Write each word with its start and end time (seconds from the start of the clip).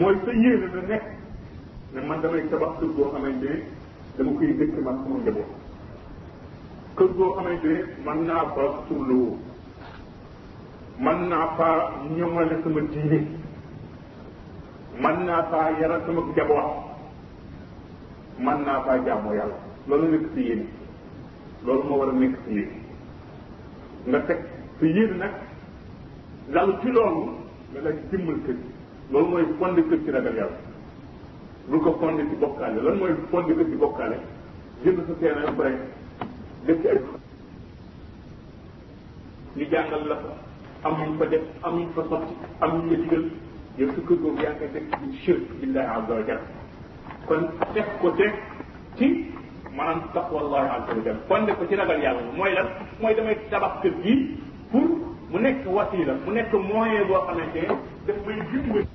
mooy 0.00 0.14
sa 0.24 0.32
yéene 0.32 0.66
na 0.74 0.80
nekk 0.88 1.04
ne 1.92 2.00
man 2.08 2.20
damay 2.22 2.42
tabax 2.50 2.72
kër 2.78 2.88
goo 2.96 3.10
xamante 3.12 3.50
ne 3.50 3.62
dama 4.16 4.30
koy 4.38 4.48
dëkk 4.58 4.74
man 4.84 4.96
sama 5.02 5.16
njaboot 5.24 5.50
kër 6.96 7.08
goo 7.16 7.28
xamante 7.36 7.66
ne 7.72 7.80
man 8.06 8.18
naa 8.28 8.44
fa 8.54 8.58
turloo 8.88 9.32
man 11.04 11.18
naa 11.30 11.46
fa 11.56 11.68
ñoŋale 12.16 12.54
sama 12.62 12.80
diine 12.92 13.18
man 15.02 15.16
naa 15.26 15.42
fa 15.50 15.58
yaral 15.80 16.02
sama 16.06 16.20
jaamoo 19.04 19.34
yàlla 19.38 19.56
loolu 19.88 20.06
nekk 20.12 20.26
si 20.34 20.40
yéene 20.48 20.66
loolu 21.64 21.82
moo 21.88 21.98
war 22.00 22.08
a 22.08 22.12
nekk 22.12 22.34
si 22.44 22.50
yéene 22.54 22.78
nga 24.08 24.18
teg 24.28 24.40
si 24.78 24.86
yéene 24.96 25.16
nag 25.18 25.34
lalu 26.54 26.72
ci 26.82 26.88
loolu 26.96 27.22
nga 27.70 27.80
lay 27.84 27.96
jëmmal 28.10 28.40
kër 28.46 28.56
loolu 29.12 29.26
mooy 29.30 29.42
fond 29.58 29.74
fonditeur 29.78 29.98
ci 30.04 30.10
ragal 30.10 30.34
yàlla 30.34 30.58
lu 31.70 31.80
ko 31.80 31.92
fond 32.00 32.18
ci 32.30 32.36
bokkaale 32.36 32.82
lan 32.82 32.98
mooy 32.98 33.10
fond 33.30 33.42
fonditeur 33.42 33.66
ci 33.70 33.76
bokkaale 33.76 34.16
jënd 34.84 34.98
sa 35.06 35.14
terrain 35.20 35.46
ak 35.48 35.54
bëri 35.56 35.72
def 36.66 36.78
ci 36.82 36.88
ay 36.92 36.98
ñu 39.56 39.64
jàngal 39.70 40.04
la 40.08 40.16
fa 40.16 40.32
am 40.88 41.00
ñu 41.12 41.18
fa 41.18 41.26
def 41.26 41.40
am 41.64 41.78
ñu 41.78 41.86
fa 41.94 42.02
sotti 42.10 42.34
am 42.60 42.70
ñu 42.78 42.90
la 42.90 42.96
digal 43.02 43.24
yow 43.78 43.88
sa 43.94 44.00
kër 44.06 44.16
googu 44.20 44.40
yaa 44.42 44.52
ngi 44.58 44.72
teg 44.72 44.84
ci 45.00 45.16
shirk 45.22 45.42
billahi 45.60 45.86
azza 45.86 46.14
wa 46.14 46.22
jal 46.26 46.40
kon 47.26 47.48
teg 47.72 47.84
ko 48.00 48.10
teg 48.12 48.32
ci 48.98 49.32
maanaam 49.74 50.02
taqwallahi 50.12 50.68
azza 50.68 50.92
wa 50.94 51.02
jal 51.04 51.16
fond 51.28 51.48
ko 51.56 51.66
ci 51.66 51.74
ragal 51.76 51.98
yàlla 52.00 52.20
mooy 52.36 52.52
lan 52.52 52.66
mooy 53.00 53.14
damay 53.14 53.38
tabax 53.50 53.80
kër 53.82 53.94
gi 54.02 54.36
pour 54.70 54.84
mu 55.30 55.38
nekk 55.40 55.66
wasila 55.66 56.12
mu 56.26 56.32
nekk 56.32 56.52
moyen 56.52 57.06
boo 57.08 57.20
xamante 57.26 57.56
ne 57.60 57.72
daf 58.06 58.16
may 58.26 58.36
dimbali 58.52 58.88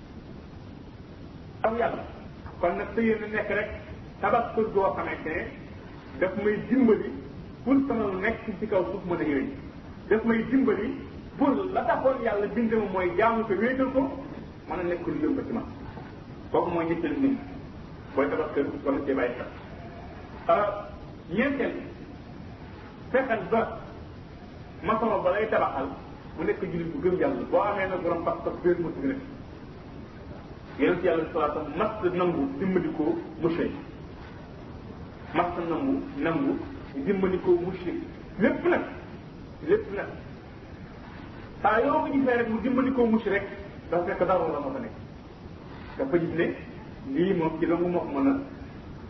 xam 1.63 1.77
yàlla 1.77 2.03
kon 2.61 2.77
nag 2.77 2.87
sa 2.95 3.01
yéene 3.01 3.27
nekk 3.27 3.49
rek 3.49 3.69
tabax 4.21 4.45
goo 4.73 4.83
xamante 4.95 5.33
ne 5.35 5.47
daf 6.19 6.31
may 6.43 6.57
dimbali 6.69 7.09
pour 7.65 7.75
sama 7.87 8.05
nekk 8.21 8.45
ci 8.59 8.65
kaw 8.71 8.83
suuf 8.91 9.03
mën 9.09 9.17
a 9.19 9.23
yooyu 9.23 9.53
daf 10.09 10.25
may 10.25 10.43
dimbali 10.51 10.87
pour 11.37 11.49
la 11.73 11.81
taxoon 11.87 12.17
yàlla 12.25 12.47
bind 12.55 12.73
ma 12.73 12.85
mooy 12.93 13.09
jaamu 13.17 13.43
ko 13.47 13.53
wéetal 13.61 13.89
ko 13.93 14.01
mën 14.69 14.79
a 14.79 14.83
nekk 14.83 15.07
lu 15.07 15.15
jëm 15.21 15.35
ko 15.35 15.41
ci 15.47 15.53
man 15.53 15.65
kooku 16.51 16.69
mooy 16.69 16.85
ñetteelu 16.85 17.17
nit 17.21 17.37
booy 18.15 18.29
tabax 18.29 18.49
kër 18.55 18.65
wala 18.85 18.99
cee 19.05 19.13
bàyyi 19.17 19.33
xel 20.47 20.63
ñeenteel 21.35 21.73
fexeel 23.11 23.43
ba 23.51 23.59
ma 24.85 24.93
sama 24.99 25.17
ba 25.23 25.29
lay 25.31 25.47
tabaxal 25.49 25.87
mu 26.35 26.43
nekk 26.45 26.61
jullit 26.71 26.89
bu 26.93 26.97
gëm 27.03 27.15
yàlla 27.21 27.43
boo 27.51 27.61
amee 27.69 27.87
nag 27.89 28.01
borom 28.03 28.23
pas-pas 28.25 28.55
wér 28.63 28.77
ma 28.79 28.89
ci 28.95 29.15
yonent 30.79 30.99
si 31.01 31.05
yàlla 31.07 31.23
sallallahu 31.25 31.59
alayhi 31.59 31.71
wa 31.77 31.87
sallam 31.87 32.03
mas 32.03 32.17
nangu 32.17 32.47
dimbandikoo 32.59 33.15
mushrik 33.41 33.71
mas 35.35 35.53
nangu 35.69 36.01
nangu 36.17 36.57
dimbandikoo 37.05 37.57
mushrik 37.61 37.95
lépp 38.39 38.65
nag 38.67 38.81
lépp 39.69 39.85
nag 39.95 40.07
saa 41.61 41.79
yoo 41.79 41.99
ko 42.01 42.07
gisee 42.11 42.37
rek 42.37 42.47
mu 42.49 42.59
dimbandikoo 42.63 43.05
mushrik 43.05 43.33
rek 43.33 43.47
dafa 43.91 44.05
fekk 44.05 44.19
dara 44.19 44.47
la 44.53 44.59
ma 44.59 44.79
nekk 44.79 44.91
dafa 45.97 46.17
gis 46.17 46.29
ne 46.37 46.55
lii 47.15 47.33
moom 47.33 47.59
ci 47.59 47.65
nangu 47.67 47.87
moo 47.87 47.99
ko 47.99 48.19
mën 48.19 48.27
a 48.27 48.41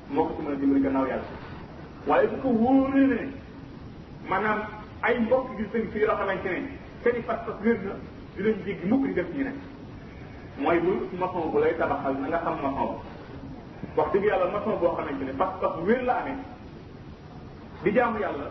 moo 0.10 0.26
ko 0.26 0.34
ci 0.36 0.44
mën 0.46 0.52
a 0.52 0.56
dimbali 0.56 0.82
gannaaw 0.84 1.06
ko 2.06 2.14
ay 5.04 5.18
mbokk 5.20 5.50
yu 7.64 7.74
di 8.36 9.14
def 9.14 9.28
ñu 9.36 9.44
ne 9.44 9.52
mooy 10.58 10.80
bu 10.86 11.16
maçon 11.20 11.54
bu 11.54 11.60
lay 11.62 11.74
tabaxal 11.78 12.14
na 12.22 12.28
nga 12.30 12.40
xam 12.44 12.56
maçon 12.64 12.90
wax 13.98 14.08
dëgg 14.14 14.26
yàlla 14.30 14.46
maçon 14.56 14.76
boo 14.82 14.92
xamante 14.96 15.24
ne 15.26 15.34
pas-pas 15.42 15.74
wér 15.88 16.02
la 16.08 16.14
amee 16.22 16.38
di 17.84 17.92
jaamu 17.96 18.20
yàlla 18.20 18.46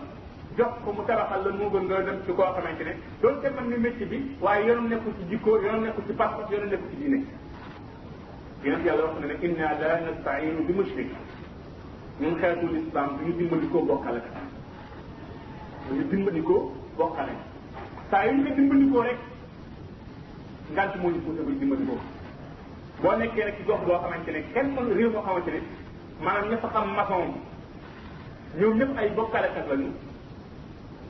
jox 0.59 0.73
ko 0.85 0.93
mu 0.97 1.03
tabaxal 1.07 1.41
la 1.45 1.51
moo 1.59 1.69
gën 1.73 1.85
nga 1.85 2.03
dem 2.07 2.19
ci 2.25 2.33
koo 2.37 2.51
xamante 2.55 2.83
ne 2.89 2.93
doon 3.23 3.35
te 3.43 3.47
mën 3.49 3.67
ni 3.71 3.77
métier 3.85 4.07
bi 4.09 4.19
waaye 4.41 4.67
yoonu 4.67 4.89
nekkul 4.89 5.13
ci 5.19 5.25
jikko 5.31 5.51
yoonu 5.65 5.79
nekkul 5.87 6.05
ci 6.07 6.13
pas 6.21 6.31
yoonu 6.51 6.67
nekkul 6.73 6.89
ci 6.91 6.97
diine 7.01 7.19
yonent 8.65 8.85
yàlla 8.87 9.03
wax 9.05 9.17
na 9.21 9.27
ne 9.31 9.35
inna 9.47 9.67
la 9.81 10.01
nastainu 10.07 10.61
bi 10.67 10.73
mushrik 10.79 11.11
ñun 12.21 12.35
xeetu 12.41 12.67
lislaam 12.75 13.09
bi 13.17 13.23
ñu 13.27 13.33
dimbali 13.39 13.69
koo 13.73 13.83
bokkale 13.91 14.21
dañu 15.87 16.03
dimbali 16.11 16.43
koo 16.49 16.63
bokkale 16.99 17.33
saa 18.11 18.25
yu 18.27 18.33
ñu 18.37 18.43
ko 18.49 18.53
dimbali 18.55 18.87
koo 18.93 19.03
rek 19.09 19.19
ngant 20.71 20.95
moo 21.03 21.11
ñu 21.15 21.19
poussé 21.27 21.43
buñ 21.43 21.59
dimbali 21.59 21.83
boobu 21.89 22.01
boo 23.03 23.15
nekkee 23.21 23.45
nag 23.47 23.57
ci 23.59 23.63
gox 23.69 23.81
boo 23.87 23.99
xamante 24.03 24.31
ne 24.33 24.43
kenn 24.55 24.67
mën 24.75 24.95
réew 24.99 25.11
moo 25.13 25.23
xamante 25.27 25.49
ne 25.57 25.61
maanaam 26.25 26.49
ña 26.51 26.57
fa 26.63 26.69
xam 26.75 26.87
maçon 26.99 27.27
ñoom 28.59 28.75
ñëpp 28.79 28.93
ay 29.01 29.11
bokkalekat 29.17 29.67
lañu 29.71 29.89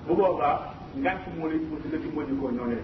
bu 0.07 0.13
boobaa 0.21 0.57
ngant 1.03 1.23
moo 1.39 1.49
leen 1.53 1.67
poussé 1.69 1.87
nga 1.89 1.99
dimbali 2.05 2.33
ko 2.41 2.47
ñoo 2.57 2.67
ne 2.71 2.77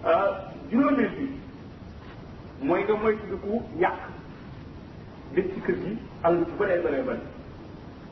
Euh, 0.06 0.36
juróomeel 0.70 1.08
bi 1.16 1.26
mooy 2.66 2.80
nga 2.84 2.94
moytandiku 3.02 3.52
ñàkk 3.80 4.00
def 5.34 5.44
ci 5.54 5.60
kër 5.66 5.74
gi 5.82 5.92
àll 6.26 6.34
bu 6.46 6.50
bëree 6.58 6.80
bëree 6.84 7.02
bëri 7.08 7.24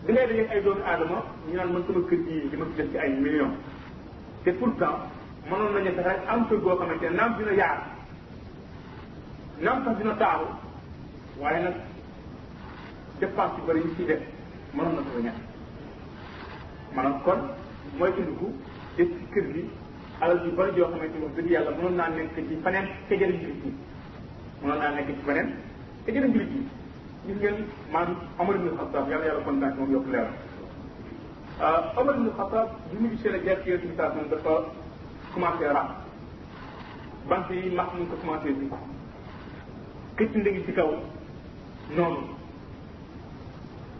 di 0.06 0.12
ngay 0.12 0.26
dajeeg 0.28 0.50
ay 0.54 0.60
doomi 0.64 0.80
aadama 0.90 1.18
ñu 1.48 1.52
naan 1.56 1.70
man 1.72 1.82
sama 1.86 2.00
kër 2.08 2.20
gi 2.26 2.34
dama 2.52 2.64
ci 2.76 2.80
ay 3.04 3.10
millions 3.24 3.56
te 4.42 4.50
pourtant 4.58 4.98
mënoon 5.50 5.72
nañu 5.74 5.90
fexe 5.96 6.54
goo 6.64 6.76
xamante 6.80 7.02
ne 7.08 7.14
naam 7.18 7.32
dina 7.36 7.52
yaar 7.60 7.78
naam 9.60 9.84
waaye 11.40 11.58
nag 11.66 11.74
dépense 13.20 13.56
yu 13.58 13.64
bëri 13.66 13.80
ñu 13.84 13.92
mënoon 14.76 14.94
na 16.94 17.20
ko 17.24 17.32
def 18.96 19.08
ci 19.18 19.24
kër 19.34 19.48
gi 19.54 19.64
alal 20.22 20.38
bi 20.46 20.54
bari 20.54 20.70
yoo 20.78 20.86
xamante 20.86 21.18
ni 21.18 21.26
dëgg 21.36 21.48
yàlla 21.50 21.70
mënoon 21.76 21.94
naa 21.98 22.08
nekk 22.08 22.36
ci 22.48 22.54
faneen 22.62 22.86
te 23.08 23.14
jëriñ 23.18 23.40
jullit 23.42 23.64
yi 23.64 23.70
mënoon 24.62 24.78
naa 24.78 24.90
nekk 24.94 25.08
ci 25.18 25.22
faneen 25.26 25.48
te 26.04 26.10
jëriñ 26.14 26.32
jullit 26.32 26.52
yi 26.56 26.62
gis 27.26 27.36
ngeen 27.40 27.56
maanaam 27.92 28.16
Omar 28.38 28.54
ibn 28.56 28.68
Xattaab 28.78 29.08
yàlla 29.10 29.24
yàlla 29.26 29.44
kontaan 29.44 29.74
moom 29.78 29.90
yokk 29.92 30.06
leer 30.12 30.28
ah, 31.66 31.92
Omar 32.00 32.14
ibn 32.14 32.30
Xattaab 32.38 32.68
bi 32.90 32.96
mu 33.00 33.08
gisee 33.10 33.32
ne 33.32 33.38
gerte 33.44 33.66
yooyu 33.70 33.82
bi 33.82 34.02
moom 34.14 34.28
dafa 34.30 34.52
commencé 35.34 35.64
raam 35.74 35.88
bant 37.28 37.48
yi 37.50 37.70
max 37.74 37.88
mu 37.98 38.04
ko 38.10 38.16
commencé 38.22 38.48
bi 38.52 38.66
këcc 40.16 40.34
ndëngi 40.38 40.64
ci 40.66 40.72
kaw 40.72 40.90
noonu 41.96 42.22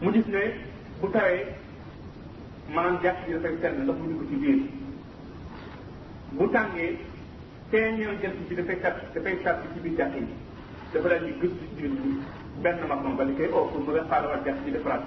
mu 0.01 0.11
gis 0.13 0.27
ne 0.27 0.41
bu 1.01 1.07
tawee 1.11 1.43
maanaam 2.73 2.95
gerte 3.01 3.27
yi 3.27 3.33
dafay 3.33 3.57
sell 3.61 3.75
ndax 3.83 3.97
mu 3.99 4.07
dugg 4.09 4.29
ci 4.29 4.35
biir 4.35 4.59
bu 6.39 6.47
tàngee 6.53 6.93
cinq 7.71 7.99
yoon 8.05 8.15
jant 8.21 8.33
bi 8.49 8.55
dafay 8.55 8.75
tàpp 8.83 8.95
dafay 9.15 9.35
tàpp 9.43 9.57
ci 9.73 9.79
biir 9.83 9.97
jàkk 9.97 10.13
yi 10.15 10.21
dafa 10.93 11.09
daal 11.09 11.25
di 11.25 11.31
gëstu 11.41 11.63
ci 11.63 11.75
biir 11.79 11.91
benn 12.63 12.79
mag 12.89 13.03
moom 13.03 13.15
ba 13.17 13.23
li 13.23 13.33
koy 13.37 13.45
oo 13.47 13.65
pour 13.67 13.81
mu 13.85 13.91
réparer 13.93 14.39
jàkk 14.45 14.55
ci 14.65 14.71
defaraat 14.71 15.03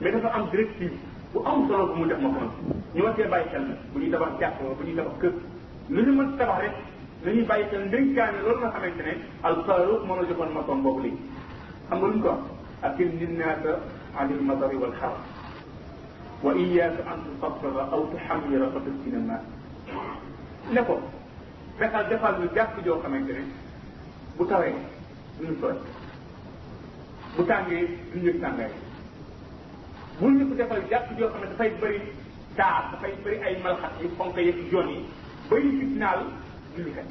mais 0.00 0.10
dafa 0.10 0.28
am 0.28 0.44
directive 0.50 0.92
bu 1.32 1.42
am 1.44 1.66
solo 1.68 1.86
bu 1.86 1.94
mu 2.00 2.04
def 2.08 2.18
ma 2.18 2.28
kon 2.36 2.48
ñu 2.94 3.02
war 3.04 3.14
cee 3.16 3.28
bàyyi 3.28 3.48
xel 3.52 3.62
nag 3.68 3.78
bu 3.92 3.98
ñuy 4.00 4.10
tabax 4.10 4.30
jàkk 4.40 4.52
wala 4.60 4.74
bu 4.78 4.82
ñuy 4.86 4.96
tabax 4.96 5.14
kër 5.20 5.32
lu 5.88 6.00
ñu 6.06 6.12
mën 6.18 6.28
tabax 6.38 6.60
rek 6.62 6.72
dañuy 7.24 7.44
bàyyi 7.50 7.64
xel 7.70 7.82
ndénkaane 7.88 8.38
loolu 8.42 8.58
nga 8.60 8.70
xamante 8.72 9.02
ne 9.06 9.14
al 9.42 9.56
faruq 9.66 10.02
moo 10.06 10.16
la 10.16 10.22
joxoon 10.28 10.50
ma 10.54 10.60
kon 10.66 10.78
boobu 10.84 11.00
léegi 11.04 11.18
xam 11.88 11.98
nga 11.98 12.06
lu 12.08 12.14
ñu 12.14 12.22
ko 12.22 12.28
wax 12.28 12.40
akil 12.86 13.08
linnaasa 13.20 13.74
عن 14.20 14.30
المطر 14.32 14.76
والحر 14.76 15.12
وإياك 16.44 16.96
أن 17.12 17.18
تقصر 17.40 17.74
أو 17.92 18.00
تحمل 18.12 18.62
فتسكن 18.74 19.14
الماء 19.20 19.44
ne 20.70 20.80
ko 20.86 20.94
fexeel 21.78 22.06
defal 22.10 22.34
ñu 22.40 22.46
jàkk 22.56 22.74
joo 22.84 23.00
xamante 23.02 23.32
ne 23.32 23.40
bu 24.38 24.44
tawee 24.50 24.72
du 25.40 25.44
ñu 25.46 25.54
tooy 25.60 25.74
bu 27.38 27.42
tàngee 27.48 27.84
du 28.14 28.18
ñu 28.24 28.32
tàngaay 28.42 28.70
bul 30.20 30.32
ñu 30.38 30.48
ko 30.48 30.54
defal 30.56 30.80
jàkk 30.90 31.06
joo 31.18 31.28
xam 31.32 31.40
ne 31.42 31.46
dafay 31.50 31.70
bëri 31.80 31.98
taar 32.56 32.84
dafay 32.92 33.12
bëri 33.24 33.36
ay 33.46 33.54
malxat 33.64 33.92
yu 34.02 34.08
xonk 34.18 34.36
yeeg 34.36 34.58
jon 34.72 34.88
yi 34.92 34.98
bëri 35.50 35.68
fitnaal 35.80 36.18
jullikat 36.76 37.06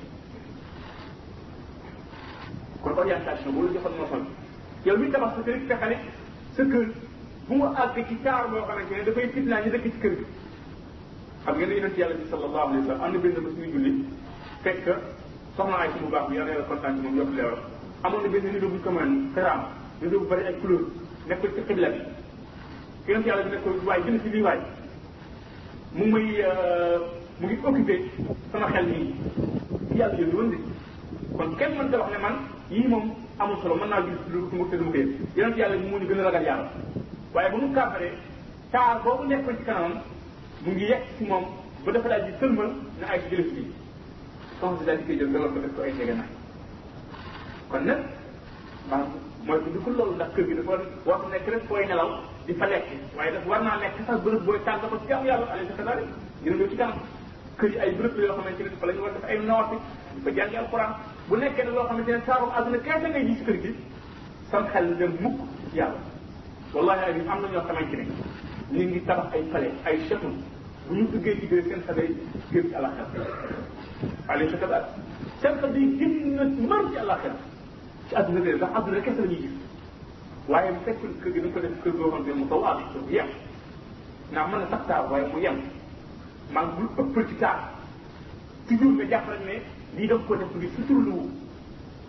kon 2.83 2.97
orientation 3.01 3.51
boobu 3.53 3.67
la 3.67 3.73
joxoon 3.73 3.97
noppal 3.97 4.21
yow 4.85 4.97
mi 4.97 5.11
tabax 5.11 5.29
sa 5.35 5.41
kër 5.43 5.57
fexe 5.69 5.87
ne 5.89 5.97
sa 6.57 6.63
kër 6.63 6.85
bu 7.47 7.53
mu 7.55 7.65
àgg 7.83 7.97
ci 8.09 8.15
taar 8.23 8.47
boo 8.51 8.61
xamante 8.67 8.91
ne 8.95 9.03
dafay 9.03 9.27
fitnaal 9.33 9.63
ñu 9.65 9.71
dëkk 9.71 9.83
ci 9.91 9.99
kër 10.03 10.15
gi 10.19 10.25
xam 11.45 11.57
ngeen 11.59 11.69
ne 11.69 11.75
yonent 11.75 11.97
yàlla 11.97 12.15
bi 12.17 12.23
sallallahu 12.31 12.65
alayhi 12.67 12.81
wa 12.81 12.87
sallam 12.87 13.01
am 13.03 13.13
na 13.13 13.19
benn 13.19 13.33
bés 13.45 13.55
muy 13.57 13.67
julli 13.73 13.91
fekk 14.63 14.85
soxna 15.57 15.75
ay 15.77 15.89
suñu 15.93 16.09
baax 16.11 16.25
bi 16.29 16.35
yàlla 16.37 16.51
yàlla 16.51 16.67
kontaan 16.69 16.95
ci 16.97 17.01
moom 17.05 17.17
yokk 17.19 17.29
leeral 17.35 17.57
amoon 18.03 18.23
na 18.23 18.29
benn 18.29 18.53
rideau 18.53 18.69
bu 18.69 18.75
ñu 18.75 18.81
ko 18.85 18.91
mën 18.91 19.09
xiraam 19.35 19.59
rideau 20.01 20.19
bu 20.19 20.25
bëri 20.29 20.43
ay 20.49 20.55
couleur 20.61 20.81
nekkul 21.27 21.49
ci 21.55 21.61
xibla 21.67 21.89
bi 21.91 21.97
yonent 23.11 23.25
yàlla 23.27 23.43
ko 23.63 23.69
si 24.23 24.29
lii 24.29 24.41
waay 24.41 24.59
euh, 27.41 28.09
sama 28.51 28.67
xel 28.73 28.85
nii 28.85 29.11
yàlla 29.97 30.57
kon 31.37 31.55
kenn 31.59 31.77
mën 31.77 31.91
ta 31.91 31.97
ne 32.11 32.17
man 32.23 32.35
yii 32.71 32.87
moom 32.87 33.03
amul 33.37 33.57
solo 33.61 33.75
mën 33.75 33.89
naa 33.89 34.01
gis 34.01 34.33
lu 34.33 34.39
mu 34.51 34.63
tëdd 34.69 34.81
mu 34.85 34.91
koy 34.91 35.05
yonent 35.35 35.57
yàlla 35.57 35.77
bi 35.77 35.89
moo 35.91 35.99
ñu 35.99 36.07
gën 36.07 36.19
a 36.19 36.23
ragal 36.23 36.43
yàlla 36.45 36.67
waaye 37.33 37.49
bu 37.51 37.57
mu 37.57 37.67
kàmbaree 37.75 38.11
taar 38.71 39.03
boobu 39.03 39.23
nekkoon 39.23 39.57
ci 39.57 39.63
kanamam 39.63 39.93
mu 40.65 40.71
ngi 40.73 40.85
yegg 40.89 41.03
si 41.17 41.23
moom 41.29 41.43
ba 41.85 41.91
dafa 41.91 42.07
daal 42.09 42.23
di 42.25 42.31
sëlmal 42.41 42.69
na 42.99 43.05
ay 43.07 43.19
jëlëf 43.29 43.49
bi 43.53 43.61
soxna 44.59 44.77
si 44.79 44.85
daal 44.85 44.97
di 44.97 45.03
koy 45.05 45.15
jël 45.19 45.31
dama 45.31 45.45
ko 45.75 45.81
ay 45.85 45.93
jegenaay 45.97 46.29
kon 47.69 47.83
nag 47.85 47.99
maanaam 48.89 49.11
mooy 49.45 49.59
bu 49.61 49.77
ko 49.85 49.89
loolu 49.93 50.15
ndax 50.15 50.31
kër 50.35 50.45
gi 50.47 50.55
dafa 50.57 50.79
war 51.05 51.21
a 51.21 51.27
nekk 51.29 51.47
rek 51.53 51.63
fooy 51.69 51.85
nelaw 51.85 52.09
di 52.47 52.53
fa 52.55 52.65
waaye 53.17 53.31
dafa 53.33 53.49
war 53.49 53.61
naa 53.61 53.77
lekk 53.77 53.97
sax 54.07 54.17
bërëb 54.25 54.41
booy 54.45 54.57
tànn 54.65 54.89
ko 54.89 54.97
jaamu 55.07 55.27
yàlla 55.27 55.45
alayhi 55.53 55.75
salaam 55.77 55.99
ñu 56.43 56.57
ne 56.57 56.67
ci 56.69 56.75
kanam 56.75 56.97
kër 57.57 57.69
yi 57.71 57.77
ay 57.79 57.91
bërëb 57.97 58.15
la 58.17 58.25
yoo 58.25 58.35
xamante 58.37 58.63
ne 58.63 58.99
war 59.01 59.09
a 59.09 59.13
def 59.13 59.25
ay 59.29 59.37
nawaati 59.45 59.75
di 60.15 60.21
fa 60.25 60.43
al 60.43 60.55
alquran 60.55 60.91
bu 61.27 61.35
nekkee 61.37 61.63
ne 61.63 61.71
loo 61.77 61.85
xamante 61.87 62.09
ne 62.11 62.21
saaru 62.25 62.45
àdduna 62.57 62.77
kese 62.87 63.05
ngay 63.09 63.25
gis 63.27 63.41
kër 63.45 63.57
gi 63.61 63.71
sam 64.49 64.65
xel 64.73 64.95
dem 64.97 65.13
mukk 65.21 65.37
yàlla 65.77 65.99
wallahi 66.73 67.21
am 67.29 67.39
na 67.41 67.47
ñoo 67.53 67.63
xamante 67.67 67.95
ne 67.97 68.05
ñu 68.73 68.83
ngi 68.89 69.05
tabax 69.05 69.29
ay 69.35 69.43
fale 69.53 69.69
bu 70.89 70.95
ñu 70.95 71.05
duggee 71.11 71.35
ci 71.41 71.45
biir 71.49 71.63
seen 71.69 71.81
xaday 71.87 72.07
gën 72.51 72.67
ci 72.69 72.75
àllaxira 72.75 73.25
ali 74.27 74.49
sa 74.51 74.57
kabaat 74.57 74.85
seen 75.41 75.53
xaday 75.61 75.81
gën 75.99 76.11
na 76.35 76.43
mën 76.43 76.91
ci 76.91 76.97
àllaxira 76.99 77.35
ci 78.09 78.15
àdduna 78.15 78.39
bi 78.41 78.51
ndax 78.53 78.69
àdduna 78.79 78.99
kese 79.01 79.19
la 79.21 79.27
ñuy 79.27 79.39
gis 79.41 79.53
waaye 80.47 80.71
bu 80.71 80.79
fekkul 80.85 81.09
kër 81.23 81.31
gi 81.33 81.39
dañ 81.41 81.53
ko 81.53 81.59
def 81.59 81.71
kër 81.83 81.93
goo 81.97 82.11
xam 82.11 82.25
ne 82.25 82.33
mu 82.33 82.47
taw 82.47 82.63
aat 82.63 82.79
mu 83.03 83.09
yem 83.09 83.29
naa 84.31 84.47
mën 84.47 84.61
a 84.61 84.67
sax 84.69 84.81
taar 84.87 85.11
waaye 85.11 85.25
mu 85.33 85.39
yem 85.39 85.57
maa 86.53 86.63
ngi 86.63 86.73
bul 86.85 86.89
ëppal 87.05 87.27
ci 87.29 87.35
taar 87.35 87.59
toujours 88.67 88.95
nga 88.97 89.05
jàpp 89.09 89.29
rek 89.29 89.41
ne 89.47 89.55
lii 89.97 90.07
da 90.07 90.15
nga 90.15 90.23
ko 90.27 90.35
def 90.35 90.51
ngir 90.55 90.69
suturlu 90.75 91.15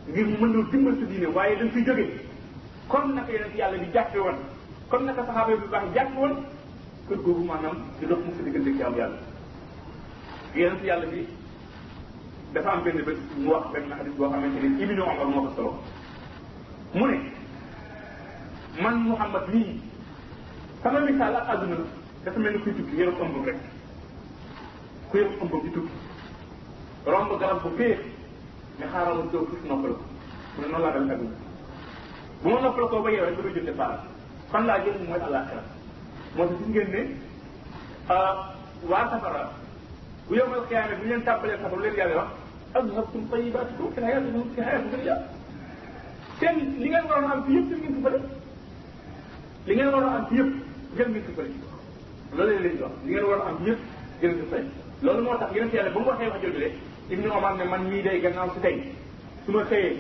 ngir 0.09 0.27
mën 0.41 0.51
na 0.53 0.69
dimbal 0.71 0.95
sa 1.01 1.05
diine 1.11 1.27
waaye 1.37 1.57
dañ 1.61 1.69
koy 1.73 1.85
jógee 1.87 2.11
kon 2.91 3.07
naka 3.15 3.33
yonent 3.33 3.55
yàlla 3.59 3.79
di 3.79 3.87
jàppe 3.95 4.19
woon 4.19 4.37
kon 4.91 5.03
naka 5.07 5.23
saxaaba 5.27 5.57
bi 5.57 5.67
baax 5.71 5.85
jàppe 5.95 6.19
woon 6.21 6.37
kër 7.09 7.19
googu 7.25 7.43
maanaam 7.49 7.77
di 8.01 8.05
dox 8.11 8.19
mu 8.25 8.31
fi 8.37 8.43
diggante 8.47 8.71
jaam 8.79 8.95
yàlla 9.01 9.19
yonent 10.59 10.83
yàlla 10.89 11.07
bi 11.13 11.21
dafa 12.53 12.71
am 12.71 12.83
benn 12.85 13.05
bés 13.07 13.19
mu 13.39 13.51
wax 13.51 13.65
benn 13.73 13.91
xadis 13.99 14.15
boo 14.17 14.29
xamante 14.31 14.61
ne 14.63 14.83
Ibnu 14.85 15.03
Omar 15.03 15.27
moo 15.33 15.43
ko 15.43 15.51
solo 15.57 15.73
mu 16.95 17.07
ne 17.07 17.17
man 18.83 18.95
Muhammad 19.09 19.47
nii 19.53 19.81
sama 20.83 21.01
misaal 21.01 21.37
ak 21.37 21.49
àdduna 21.49 21.77
dafa 22.25 22.39
mel 22.41 22.53
ni 22.53 22.59
kuy 22.63 22.73
tukki 22.75 22.97
yorob 22.97 23.19
ëmbam 23.23 23.45
rek 23.47 23.59
ku 25.11 25.17
yorob 25.17 25.37
ëmbam 25.43 25.61
di 25.63 25.71
tukki 25.75 25.95
romb 27.07 27.39
garab 27.41 27.63
bu 27.63 27.69
féex 27.77 28.01
ne 28.81 28.85
xaaral 28.93 29.17
ma 29.19 29.23
doo 29.33 29.47
tuuti 29.47 29.69
noppal 29.69 29.93
ko 29.93 30.05
mu 30.57 30.61
ne 30.61 30.67
noonu 30.69 30.85
laa 30.85 30.93
dal 30.93 31.11
àdduna 31.13 31.31
bu 32.43 32.49
ma 32.51 32.61
noppal 32.61 32.89
koo 32.89 33.03
ba 33.03 33.11
yeewee 33.11 33.27
rek 33.31 33.37
dama 33.43 33.55
jël 33.55 33.65
départ 33.67 34.01
fan 34.51 34.67
laa 34.67 34.83
jëm 34.85 35.07
mooy 35.09 35.21
àllaaxira 35.23 35.76
moo 36.35 36.45
tax 36.47 36.59
gis 36.59 36.69
ngeen 36.75 36.89
ne 36.95 37.03
euh, 38.11 38.37
waa 38.91 39.05
safara 39.11 39.43
bu 40.29 40.33
yomal 40.35 40.61
xiyaame 40.69 40.95
bu 41.01 41.05
leen 41.11 41.21
tàmbalee 41.25 41.57
safara 41.63 41.83
leen 41.83 41.95
yàlla 41.99 42.17
wax 42.17 42.31
azhabtum 42.79 43.23
tayibaatikum 43.31 43.87
fi 43.89 43.95
fi 43.95 44.03
hayaati 44.03 44.31
dunya 44.91 45.17
seen 46.41 46.93
a 46.95 47.29
am 47.33 47.43
fi 47.47 47.53
yëpp 47.57 47.69
jël 47.71 47.79
ngeen 47.79 47.95
ko 48.03 48.11
fële 48.11 48.23
li 49.67 49.75
ngeen 49.75 49.89
waroon 49.95 50.15
am 50.19 50.27
fi 50.29 50.35
yëpp 50.39 50.51
jël 50.97 51.09
ngeen 51.13 51.25
ko 51.27 51.33
fële 51.37 51.51
loolu 52.37 52.51
leen 52.51 52.63
leen 52.63 52.77
di 53.05 53.09
li 53.09 53.13
ngeen 53.15 53.27
waroon 53.29 53.49
am 53.49 53.57
fi 53.61 53.65
yëpp 53.71 53.81
jël 54.21 54.35
ngeen 54.37 54.51
fële 54.53 54.69
loolu 55.03 55.23
moo 55.25 55.37
tax 55.41 55.53
yonent 55.55 55.75
yàlla 55.75 55.91
ba 55.95 56.01
mu 56.01 56.07
waxee 56.11 56.29
wax 56.29 56.41
jooju 56.43 56.59
de 56.59 56.71
Ibnu 57.09 57.29
ne 57.29 57.69
man 57.71 57.83
mii 57.91 58.03
day 58.03 58.21
gannaaw 58.21 58.51
si 58.55 58.61
tey 58.61 58.75
su 59.47 59.53
ma 59.53 59.65
xëyee 59.71 59.97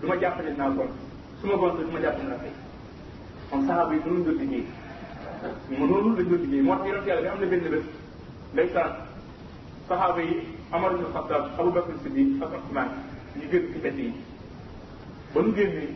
du 0.00 0.06
ma 0.06 0.14
jàpp 0.20 0.38
ne 0.42 0.50
dinaa 0.50 0.68
gont 0.76 0.92
su 1.40 1.46
ma 1.48 1.54
gont 1.60 1.76
du 1.78 1.90
ma 1.92 2.00
jàpp 2.00 2.16
ne 2.18 2.22
dinaa 2.24 2.38
xëy 2.42 2.52
moom 3.50 3.66
saxaaba 3.66 3.92
yi 3.94 4.00
mënuñ 4.04 4.22
dund 4.24 4.42
ñii 4.50 4.66
mu 5.78 5.84
loolu 5.88 6.08
lañ 6.16 6.24
doon 6.30 6.40
liggéey 6.44 6.62
moo 6.66 6.76
tax 6.76 6.86
yonent 6.90 7.06
yàlla 7.08 7.28
bi 7.28 7.28
am 7.34 7.40
na 7.42 7.46
benn 7.50 7.64
bés 7.72 7.86
ndeysaan 8.52 8.92
saxaaba 9.88 10.22
yi 10.22 10.34
Amar 10.72 10.92
ibn 10.94 11.04
Abu 11.58 11.70
Bakr 11.74 11.92
Siddiq 12.02 12.30
ak 12.44 12.52
Usmaan 12.58 12.90
ñu 13.34 13.42
yi 13.42 13.80
ba 15.32 15.40
nu 15.42 15.52
génnee 15.56 15.90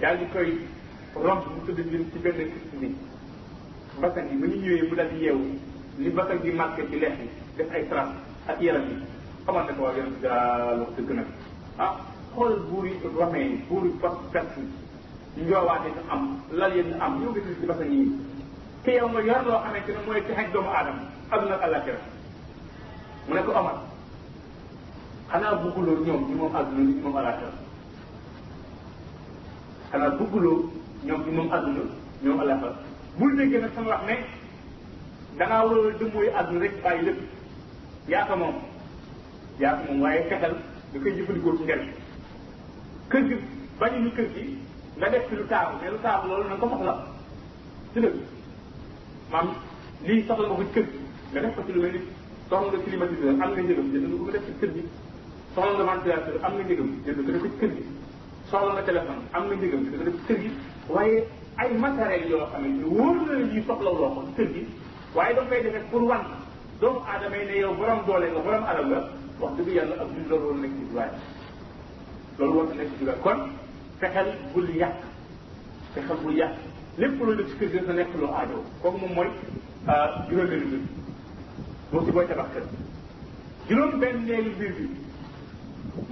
daal 0.00 0.16
di 0.18 0.24
koy 0.34 0.48
romb 1.24 1.44
mu 1.54 1.60
tëdd 1.66 1.80
jën 1.90 2.04
ci 2.12 2.18
benn 2.24 2.50
kist 2.52 2.70
bi 2.80 2.88
basan 4.00 4.28
yi 4.30 4.36
ba 4.40 4.46
ñu 4.50 4.56
ñëwee 4.62 4.82
mu 4.88 4.94
daal 4.96 5.10
di 5.12 5.18
yeewu 5.24 5.44
li 5.98 6.10
basan 6.10 6.40
gi 6.42 6.50
marqué 6.60 6.82
ci 6.90 6.98
def 6.98 7.70
ay 7.74 7.84
trace 7.88 8.14
ak 8.50 8.58
yaram 8.60 8.86
yi 8.90 8.96
xamal 9.44 9.64
ne 9.66 9.72
ko 9.76 9.82
waa 9.82 9.94
daal 10.22 10.80
wax 10.80 10.90
dëgg 10.96 11.10
nag 11.18 11.28
ah 11.78 11.94
xool 12.34 12.54
buur 12.70 12.84
yi 12.86 12.98
Romain 13.14 13.50
yi 13.52 13.56
buur 13.68 13.84
njoowaate 15.44 15.88
ñu 15.94 16.02
am 16.12 16.22
lal 16.58 16.72
yéen 16.76 16.96
am 17.04 17.12
ñëw 17.20 17.30
nga 17.32 17.40
gis 17.46 17.58
ci 17.60 17.64
basa 17.68 17.84
ñi 17.90 17.98
te 18.82 18.90
yow 18.96 19.08
nga 19.10 19.20
yor 19.28 19.42
loo 19.48 19.60
xamante 19.64 19.90
ne 19.92 20.00
mooy 20.06 20.22
texeeg 20.26 20.48
doomu 20.52 20.68
aadama 20.70 21.00
aduna 21.32 21.54
ak 21.56 21.62
àllaaxira 21.66 21.98
mu 23.28 23.32
ne 23.34 23.42
ko 23.46 23.50
Omar 23.60 23.76
xanaa 25.30 25.54
bugguloo 25.62 25.98
ñoom 26.06 26.22
ñi 26.28 26.34
moom 26.40 26.54
aduna 26.60 26.82
ñi 26.88 26.94
moom 27.02 27.16
àllaaxira 27.20 27.52
xanaa 29.92 30.10
bugguloo 30.18 30.58
ñoom 31.06 31.20
ñi 31.24 31.30
moom 31.36 31.48
sama 33.74 33.88
wax 33.90 34.02
ne 34.08 34.14
dangaa 35.38 35.62
waroon 35.66 35.90
a 35.92 35.98
dëmooy 35.98 36.28
aduna 36.38 36.60
rek 36.64 36.74
bàyyi 36.82 37.02
lépp 37.06 37.18
yaa 38.10 38.24
ko 38.28 38.34
moom 38.40 38.54
yaa 39.60 39.72
ko 39.74 39.82
moom 39.88 40.00
waaye 40.02 40.20
fexeel 40.30 40.54
da 40.94 40.98
koy 41.02 41.12
jëfandikoo 41.16 41.56
ci 41.58 41.62
njariñ 41.64 41.88
kër 43.10 43.22
gi 43.28 43.34
bañu 43.78 44.10
kër 44.16 44.28
gi 44.34 44.42
nga 44.98 45.08
def 45.12 45.28
ci 45.28 45.34
lu 45.36 45.44
taaru 45.50 45.74
mais 45.80 45.90
lu 45.92 45.98
taaru 46.02 46.24
loolu 46.28 46.42
na 46.44 46.52
nga 46.56 46.60
ko 46.62 46.66
soxla 46.72 46.94
ci 47.92 47.98
dëkk 48.04 48.16
maam 49.32 49.48
lii 50.06 50.20
soxla 50.26 50.46
nga 50.48 50.56
ko 50.56 50.62
ci 50.62 50.72
kër 50.76 50.86
gi 50.92 51.00
nga 51.32 51.40
def 51.44 51.54
ko 51.56 51.62
ci 51.66 51.72
lu 51.74 51.80
mel 51.84 51.92
ni 51.96 52.00
soxla 52.50 52.68
nga 52.70 52.78
climatiseur 52.84 53.34
am 53.42 53.50
nga 53.52 53.60
njëgam 53.62 53.88
jënd 53.92 54.06
nga 54.08 54.18
ko 54.24 54.30
def 54.36 54.44
ci 54.46 54.52
kër 54.60 54.70
gi 54.74 54.82
soxla 55.54 55.72
nga 55.76 55.84
ventilateur 55.90 56.36
am 56.46 56.52
nga 56.56 56.62
njëgam 56.68 56.88
jënd 57.04 57.18
nga 57.20 57.26
def 57.32 57.40
ko 57.44 57.48
ci 57.52 57.56
kër 57.60 57.70
gi 57.76 57.82
soxla 58.50 58.70
nga 58.76 58.82
téléphone 58.88 59.22
am 59.36 59.42
nga 59.46 59.54
njëgam 59.60 59.82
jënd 59.84 59.94
nga 59.98 60.04
def 60.08 60.16
ci 60.16 60.22
kër 60.28 60.38
gi 60.42 60.50
waaye 60.94 61.18
ay 61.60 61.68
matériel 61.82 62.28
yoo 62.30 62.46
xam 62.52 62.62
ne 62.64 62.84
wóor 62.88 63.16
na 63.28 63.32
la 63.40 63.46
ji 63.52 63.58
soxlawuloo 63.68 64.10
ko 64.16 64.20
ci 64.26 64.32
kër 64.36 64.48
gi 64.54 64.62
waaye 65.16 65.32
daf 65.36 65.46
koy 65.48 65.60
defee 65.64 65.84
pour 65.90 66.02
wan 66.10 66.24
doomu 66.80 67.00
aadama 67.10 67.36
yi 67.36 67.44
ne 67.44 67.54
yow 67.62 67.72
borom 67.76 68.00
doole 68.08 68.26
nga 68.32 68.40
borom 68.46 68.64
alal 68.64 68.86
la 68.92 68.98
wax 69.40 69.52
dëgg 69.58 69.70
yàlla 69.76 69.94
ak 70.02 70.08
duñ 70.14 70.24
la 70.30 70.36
loolu 70.40 70.58
nekk 70.64 70.74
ci 70.80 70.84
waaye 70.96 71.12
loolu 72.38 72.52
war 72.58 72.64
na 72.68 72.74
nekk 72.80 72.90
ci 72.98 73.04
kon 73.26 73.40
fexeel 74.00 74.26
bul 74.54 74.68
yàq 74.80 74.96
fexeel 75.94 76.18
bul 76.22 76.34
yàq 76.40 76.50
lépp 76.98 77.20
lu 77.20 77.32
la 77.34 77.44
ci 77.48 77.54
kër 77.72 77.86
na 77.86 77.92
nekk 77.92 78.14
lu 78.20 78.26
aajo 78.28 78.62
kooku 78.82 78.98
moom 78.98 79.12
mooy 79.14 79.30
juróomeelu 80.28 80.64
mbir 80.66 80.80
boo 81.92 82.04
ci 82.06 82.10
booy 82.12 82.26
tabax 82.26 82.46
kër 82.54 82.62
juróom 83.68 84.00
benneelu 84.00 84.50
mbir 84.50 84.72
bi 84.78 84.86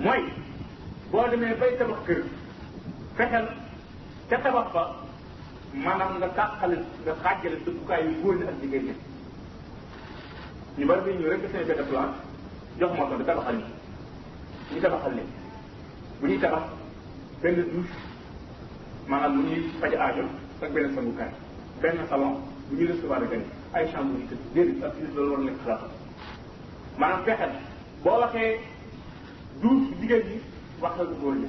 mooy 0.05 0.23
boo 1.11 1.29
demee 1.31 1.55
bay 1.61 1.77
tabax 1.79 1.99
kër 2.07 2.23
fexeel 3.17 3.47
ca 4.31 4.37
tabax 4.43 4.69
ba 4.73 4.85
maanaam 5.85 6.17
nga 6.19 6.29
tàqale 6.29 6.77
nga 7.05 7.15
xàjjale 7.23 7.57
dëkkukaay 7.65 8.03
yu 8.07 8.23
góor 8.23 8.35
ñi 8.37 8.45
ak 8.47 8.55
jigéen 8.63 8.83
ñi 8.87 8.95
ñu 10.79 10.87
bari 10.87 11.01
bi 11.05 11.13
ñëw 11.19 11.31
rek 11.31 11.41
seen 11.53 11.67
benn 11.67 11.85
plan 11.89 12.13
jox 12.81 12.91
moo 12.97 13.07
ko 13.09 13.17
di 13.19 13.25
tabaxal 13.25 13.57
ñu 13.57 14.75
ñu 14.75 14.81
tabaxal 14.81 15.15
leen 15.15 15.29
bu 16.21 16.27
ñuy 16.27 16.39
tabax 16.39 16.84
benn 17.45 17.57
douche 17.73 17.93
maanaam 19.11 19.33
lu 19.37 19.43
ñuy 19.49 19.63
faj 19.81 19.95
aajo 20.03 20.25
ak 20.65 20.71
benn 20.75 20.89
sangukaay 20.97 21.33
benn 21.83 21.99
salon 22.11 22.35
bu 22.69 22.73
ñuy 22.77 22.87
recevoir 22.87 23.23
gan 23.31 23.41
yi 23.41 23.47
ay 23.77 23.85
chambre 23.93 24.19
yi 24.21 24.27
tëdd 24.31 24.41
déedéet 24.55 24.83
ak 24.89 24.93
nit 25.01 25.15
loolu 25.17 25.31
war 25.33 25.41
a 25.41 25.45
nekk 25.45 25.61
xalaatam 25.65 25.91
maanaam 26.99 27.25
fexeel 27.27 27.53
boo 28.03 28.17
waxee 28.21 28.51
douche 29.63 29.89
jigéen 30.01 30.23
ñi 30.29 30.39
waxal 30.83 31.07
góor 31.21 31.35
ñi 31.43 31.49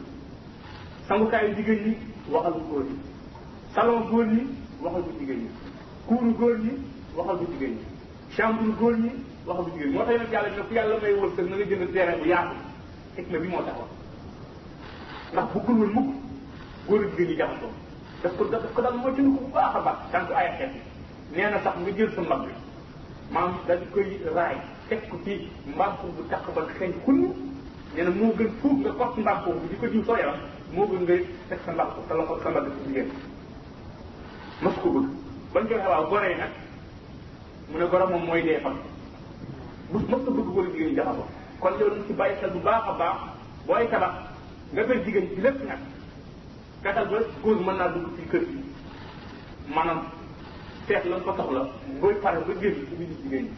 sangukaayu 1.07 1.55
jigéen 1.57 1.79
ñi 1.85 1.93
waxal 2.33 2.53
ko 2.53 2.65
góor 2.71 2.83
ñi 2.89 2.95
salon 3.75 4.01
góor 4.11 4.25
ñi 4.35 4.41
waxal 4.83 5.03
ko 5.07 5.11
jigéen 5.19 5.39
ñi 5.43 5.49
kuuru 6.07 6.31
góor 6.39 6.57
ñi 6.65 6.71
waxal 7.17 7.35
ko 7.39 7.45
jigéen 7.53 7.71
ñi 7.77 7.83
chambre 8.35 8.67
góor 8.79 8.95
ñi 9.03 9.09
waxal 9.47 9.65
ko 9.65 9.69
jigéen 9.73 9.93
moo 9.93 10.03
tax 10.03 10.17
nag 10.19 10.31
yàlla 10.33 10.49
dina 10.53 10.63
ku 10.67 10.73
yàlla 10.73 10.95
may 11.01 11.13
wërsëg 11.21 11.47
na 11.49 11.55
nga 11.55 11.65
jënd 11.69 11.91
terrain 11.93 12.19
bu 12.21 12.27
yaatu 12.33 12.55
xikma 13.15 13.37
bi 13.41 13.47
moo 13.53 13.63
taxaw 13.67 13.89
ndax 15.33 15.45
bëggul 15.55 15.75
woon 15.79 15.91
mukk 15.95 16.07
góor 16.87 17.01
ak 17.03 17.15
jigéen 17.17 17.29
ñi 17.29 17.35
jaxasoo 17.39 17.69
daf 18.21 18.31
ko 18.37 18.43
daf 18.51 18.61
ko 18.75 18.81
daan 18.81 18.95
wàccandiku 19.03 19.43
bu 19.45 19.51
baax 19.53 19.73
a 19.75 19.79
baax 19.85 19.95
sant 20.11 20.29
ay 20.29 20.49
xeet 20.57 20.71
yi 20.75 20.81
nee 21.31 21.49
na 21.51 21.59
sax 21.63 21.73
nga 21.81 21.91
jël 21.97 22.09
sa 22.15 22.21
mbagg 22.21 22.41
maam 23.33 23.51
dañ 23.67 23.79
koy 23.93 24.05
raay 24.35 24.55
teg 24.89 25.01
ko 25.09 25.17
ci 25.25 25.47
mbàmpu 25.73 26.05
bu 26.17 26.23
taq 26.29 26.45
ba 26.55 26.61
xeeñ 26.79 26.91
xunn 27.05 27.19
nee 27.95 28.03
na 28.03 28.09
moo 28.19 28.33
gën 28.37 28.49
fuuf 28.61 28.73
nga 28.83 28.91
kot 28.99 29.17
mbàmpu 29.17 29.49
bu 29.59 29.67
di 29.69 29.75
ko 29.81 29.87
jiw 29.91 30.03
soo 30.07 30.15
yaram 30.17 30.39
moo 30.73 30.85
gën 30.91 31.03
nga 31.03 31.15
teg 31.49 31.59
sa 31.65 31.71
mbàmpu 31.71 31.99
sa 32.07 32.13
loxo 32.15 32.35
sa 32.43 32.49
mbagg 32.49 32.67
si 32.75 32.87
jigéen 32.87 33.09
mas 34.61 34.75
ko 34.81 34.87
bëgg 34.93 35.07
bañ 35.53 35.63
joxe 35.69 35.87
waaw 35.91 36.05
gore 36.09 36.27
yi 36.29 36.35
mu 37.69 37.77
ne 37.79 37.85
goro 37.91 38.07
moom 38.07 38.23
mooy 38.27 38.41
dee 38.43 38.59
fan 38.63 38.75
bu 39.91 39.99
mas 40.09 40.21
ko 40.25 40.31
bëgg 40.31 40.49
góor 40.53 40.65
jigéen 40.71 40.89
ñi 40.89 40.95
jaxasoo 40.95 41.27
kon 41.59 41.73
loolu 41.79 42.01
ci 42.07 42.13
bàyyi 42.13 42.35
xel 42.39 42.49
bu 42.53 42.59
baax 42.59 42.83
a 42.91 42.93
baax 42.99 43.17
booy 43.67 43.87
tabax 43.91 44.34
nga 44.73 44.83
koy 44.87 44.99
jigéen 45.05 45.29
ci 45.35 45.41
lépp 45.41 45.59
nag 45.67 45.81
fetal 46.83 47.05
ba 47.11 47.17
góor 47.43 47.57
mën 47.65 47.77
naa 47.77 47.89
dugg 47.93 48.05
ci 48.17 48.21
kër 48.31 48.43
gi 48.51 48.57
maanaam 49.73 49.99
seet 50.87 51.03
la 51.09 51.17
ko 51.25 51.31
soxla 51.37 51.61
booy 52.01 52.15
pare 52.23 52.39
ba 52.47 52.53
génn 52.59 52.73
ci 52.87 52.93
biir 52.97 53.09
jigéen 53.21 53.43
ñi 53.45 53.51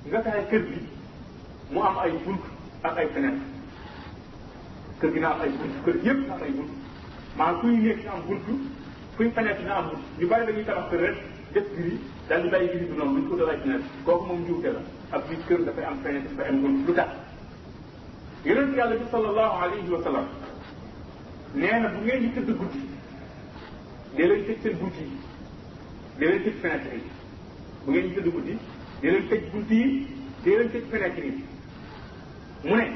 nga 0.06 0.20
fexe 0.22 0.46
kër 0.50 0.64
gi 0.70 0.80
mu 1.72 1.82
am 1.82 1.96
ay 1.98 2.12
bunt 2.24 2.42
ak 2.82 2.96
ay 2.96 3.08
fenêtre 3.12 3.56
kër 5.00 5.10
gi 5.12 5.20
na 5.20 5.28
am 5.34 5.40
ay 5.40 5.48
buntu 5.58 5.78
kër 5.84 5.96
yëpp 6.06 6.18
na 6.28 6.34
am 6.34 6.42
ay 6.42 6.50
buntu 6.58 6.72
maanaam 7.36 7.58
suñu 7.60 7.82
nekk 7.82 8.04
am 8.14 8.20
buntu 8.28 8.52
fuñ 9.16 9.28
fenêtre 9.34 9.64
na 9.68 9.74
am 9.78 9.86
buntu 9.90 10.04
ñu 10.18 10.26
bari 10.30 10.44
dañuy 10.46 10.64
tabax 10.66 10.84
kër 10.90 11.00
rek 11.02 11.16
def 11.52 11.66
giri 11.76 11.94
daal 12.28 12.42
di 12.42 12.48
bàyyi 12.52 12.68
giri 12.72 12.84
bi 12.90 12.94
noonu 12.96 13.12
luñ 13.14 13.24
ko 13.28 13.34
dalay 13.40 13.58
fenêtre 13.62 13.88
kooku 14.04 14.24
moom 14.26 14.40
njuute 14.42 14.68
la 14.76 14.80
ak 15.14 15.22
biir 15.28 15.40
kër 15.48 15.60
dafay 15.66 15.84
am 15.84 15.98
fenêtre 16.02 16.28
dafay 16.34 16.48
am 16.50 16.56
buntu 16.62 16.80
lu 16.88 16.94
tax 16.94 17.08
yonent 18.44 18.76
yàlla 18.76 18.94
bi 19.00 19.04
sallallahu 19.12 19.54
alayhi 19.64 19.90
wa 19.94 20.00
sallam 20.02 20.26
bu 21.52 21.58
ngeen 21.58 22.22
yi 22.24 22.28
tëdd 22.34 22.50
guddi 22.58 22.80
dee 24.16 24.26
leen 24.26 24.42
tëj 24.62 24.74
buntu 24.82 25.00
yi 25.00 25.06
dee 26.18 26.28
leen 30.58 30.84
mu 32.64 32.74
ne 32.76 32.86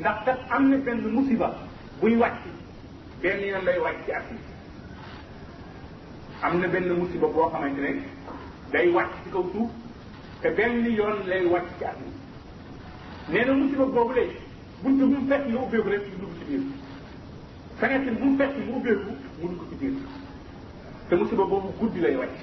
ndax 0.00 0.16
kat 0.24 0.38
am 0.50 0.68
na 0.72 0.76
benn 0.80 1.00
musiba 1.12 1.52
buy 2.00 2.16
wàcc 2.16 2.44
benn 3.22 3.40
yoon 3.42 3.64
lay 3.64 3.78
wàcc 3.80 4.02
ci 4.06 4.12
at 4.12 4.22
mi 4.32 4.36
am 6.42 6.60
na 6.60 6.68
benn 6.68 6.88
musiba 6.98 7.26
boo 7.28 7.48
xamante 7.52 7.78
ne 7.80 7.90
day 8.72 8.88
wàcc 8.90 9.10
ci 9.24 9.30
kaw 9.30 9.44
suuf 9.52 9.70
te 10.42 10.50
benn 10.56 10.84
yoon 10.94 11.26
lay 11.26 11.44
wàcc 11.46 11.66
ci 11.78 11.84
at 11.84 11.96
mi 12.00 12.08
nee 13.32 13.52
musiba 13.54 13.84
boobu 13.84 14.12
lay 14.14 14.28
buntu 14.82 15.06
bu 15.06 15.14
mu 15.16 15.28
fekk 15.28 15.44
nga 15.48 15.58
ubbeeku 15.62 15.88
rek 15.88 16.02
mu 16.08 16.16
dugg 16.20 16.34
ci 16.38 16.44
biir 16.48 16.60
fenêtre 17.78 18.10
bu 18.18 18.24
mu 18.24 18.38
fekk 18.38 18.54
mu 18.66 18.76
ubbeeku 18.78 19.10
mu 19.42 19.48
dugg 19.48 19.68
ci 19.70 19.76
biir 19.80 19.94
te 21.08 21.14
musiba 21.16 21.44
boobu 21.50 21.68
guddi 21.78 22.00
lay 22.00 22.16
wàcc 22.16 22.38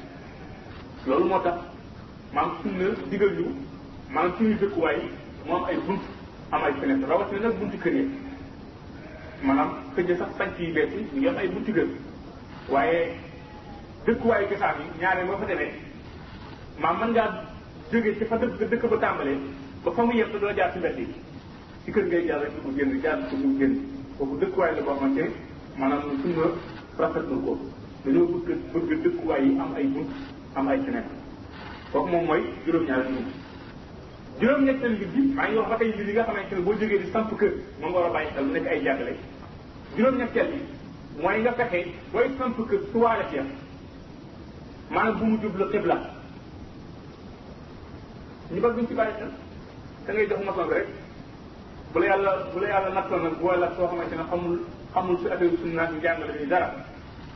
loolu 1.08 1.26
moo 1.26 1.40
tax 1.46 1.58
maam 2.34 2.50
sunna 2.62 2.86
digal 3.10 3.32
ñu 3.38 3.48
maam 4.14 4.28
suñu 4.38 4.56
dëkkuwaay 4.60 5.00
moom 5.48 5.64
ay 5.66 5.78
bunt 5.88 6.04
am 6.52 6.64
ay 6.64 6.72
fenêtre 6.80 7.08
rawatina 7.12 7.42
nag 7.48 7.60
buntu 7.60 7.78
kër 7.84 7.94
yi 7.98 8.04
maanaam 9.44 9.70
xëj 9.96 10.08
na 10.08 10.16
sax 10.16 10.30
sànq 10.38 10.56
yu 10.60 10.74
bees 10.74 10.90
yi 10.96 11.20
ñu 11.22 11.30
am 11.30 11.38
ay 11.38 11.48
buntu 11.48 11.72
kër 11.76 11.88
waaye 12.72 13.00
dëkkuwaay 14.06 14.46
cosaan 14.50 14.80
yi 14.82 14.86
ñaare 15.02 15.24
moo 15.26 15.38
fa 15.42 15.46
demee 15.48 15.74
maa 16.82 16.94
mën 16.94 17.10
ngaa 17.12 17.30
jógee 17.92 18.16
ci 18.18 18.26
fa 18.30 18.36
dëkk 18.42 18.62
dëkk 18.72 18.84
ba 18.92 18.98
tàmbalee 19.04 19.38
ba 19.84 19.92
fa 19.96 20.04
mu 20.06 20.12
yem 20.16 20.30
doo 20.32 20.54
jaar 20.58 20.72
ci 20.74 20.80
mbedd 20.80 20.98
yi 21.00 21.06
ci 21.84 21.92
kër 21.92 22.06
ngay 22.06 22.26
jaar 22.28 22.40
rek 22.42 22.52
du 22.56 22.60
mu 22.68 22.78
génn 22.78 23.02
jaar 23.04 23.18
kooku 24.18 24.38
dëkkuwaay 24.42 24.76
la 24.76 24.82
xamante 24.88 25.24
maanaam 25.80 26.12
suñu 26.24 26.46
rafet 26.98 27.26
ko 27.30 27.58
dañoo 28.04 28.26
bëgg 28.46 28.60
bëgg 28.74 28.92
dëkkuwaay 29.04 29.44
yi 29.46 29.60
am 29.60 29.74
ay 29.76 29.86
am 30.56 30.68
ay 30.68 30.80
fenêtre 30.86 31.16
moom 31.94 32.26
mooy 32.26 32.44
juróom-ñaari 32.66 33.08
bunt 33.14 33.32
juróom-ñetteelu 34.42 34.96
mbir 34.98 35.08
bi 35.14 35.20
maa 35.36 35.48
ngi 35.50 35.58
wax 35.60 35.70
ba 35.72 35.78
tey 35.82 35.90
mbir 35.94 36.08
yi 36.08 36.14
nga 36.14 36.24
xamante 36.28 36.54
ne 36.56 36.62
boo 36.62 36.74
jógee 36.80 37.00
di 37.04 37.12
samp 37.12 37.30
kër 37.40 37.52
moom 37.82 37.90
nga 37.92 38.00
war 38.00 38.10
a 38.10 38.14
bàyyi 38.14 38.30
xel 38.34 38.46
mu 38.46 38.52
nekk 38.54 38.68
ay 38.74 38.80
jàngale 38.86 39.14
juróom-ñetteel 39.98 40.48
bi 40.54 40.58
mooy 41.22 41.38
nga 41.42 41.52
fexe 41.60 41.80
booy 42.12 42.28
samp 42.38 42.56
kër 42.70 42.80
suwaale 42.92 43.24
ci 43.30 43.36
yam 43.36 43.48
maanaam 44.94 45.18
bu 45.20 45.26
mu 45.26 45.38
jublu 45.42 45.66
xibla 45.72 45.96
ñu 48.54 48.62
bëgg 48.62 48.76
duñ 48.78 48.88
ci 48.88 48.94
bàyyi 49.00 49.14
xel 49.20 49.32
da 50.06 50.10
ngay 50.14 50.28
jox 50.30 50.40
maçon 50.46 50.68
bi 50.70 50.74
rek 50.80 50.88
bu 51.92 52.00
la 52.00 52.06
yàlla 52.08 52.32
bu 52.54 52.60
la 52.60 52.68
yàlla 52.68 52.90
nattoon 52.94 53.22
nag 53.24 53.42
wala 53.42 53.68
soo 53.76 53.88
xamante 53.88 54.14
ne 54.16 54.26
xamul 54.30 54.56
xamul 54.94 55.18
su 55.18 55.26
affaire 55.28 55.58
suñu 55.58 55.74
naan 55.76 55.92
ñu 55.96 56.00
jàngale 56.02 56.34
ñu 56.40 56.48
dara 56.48 56.68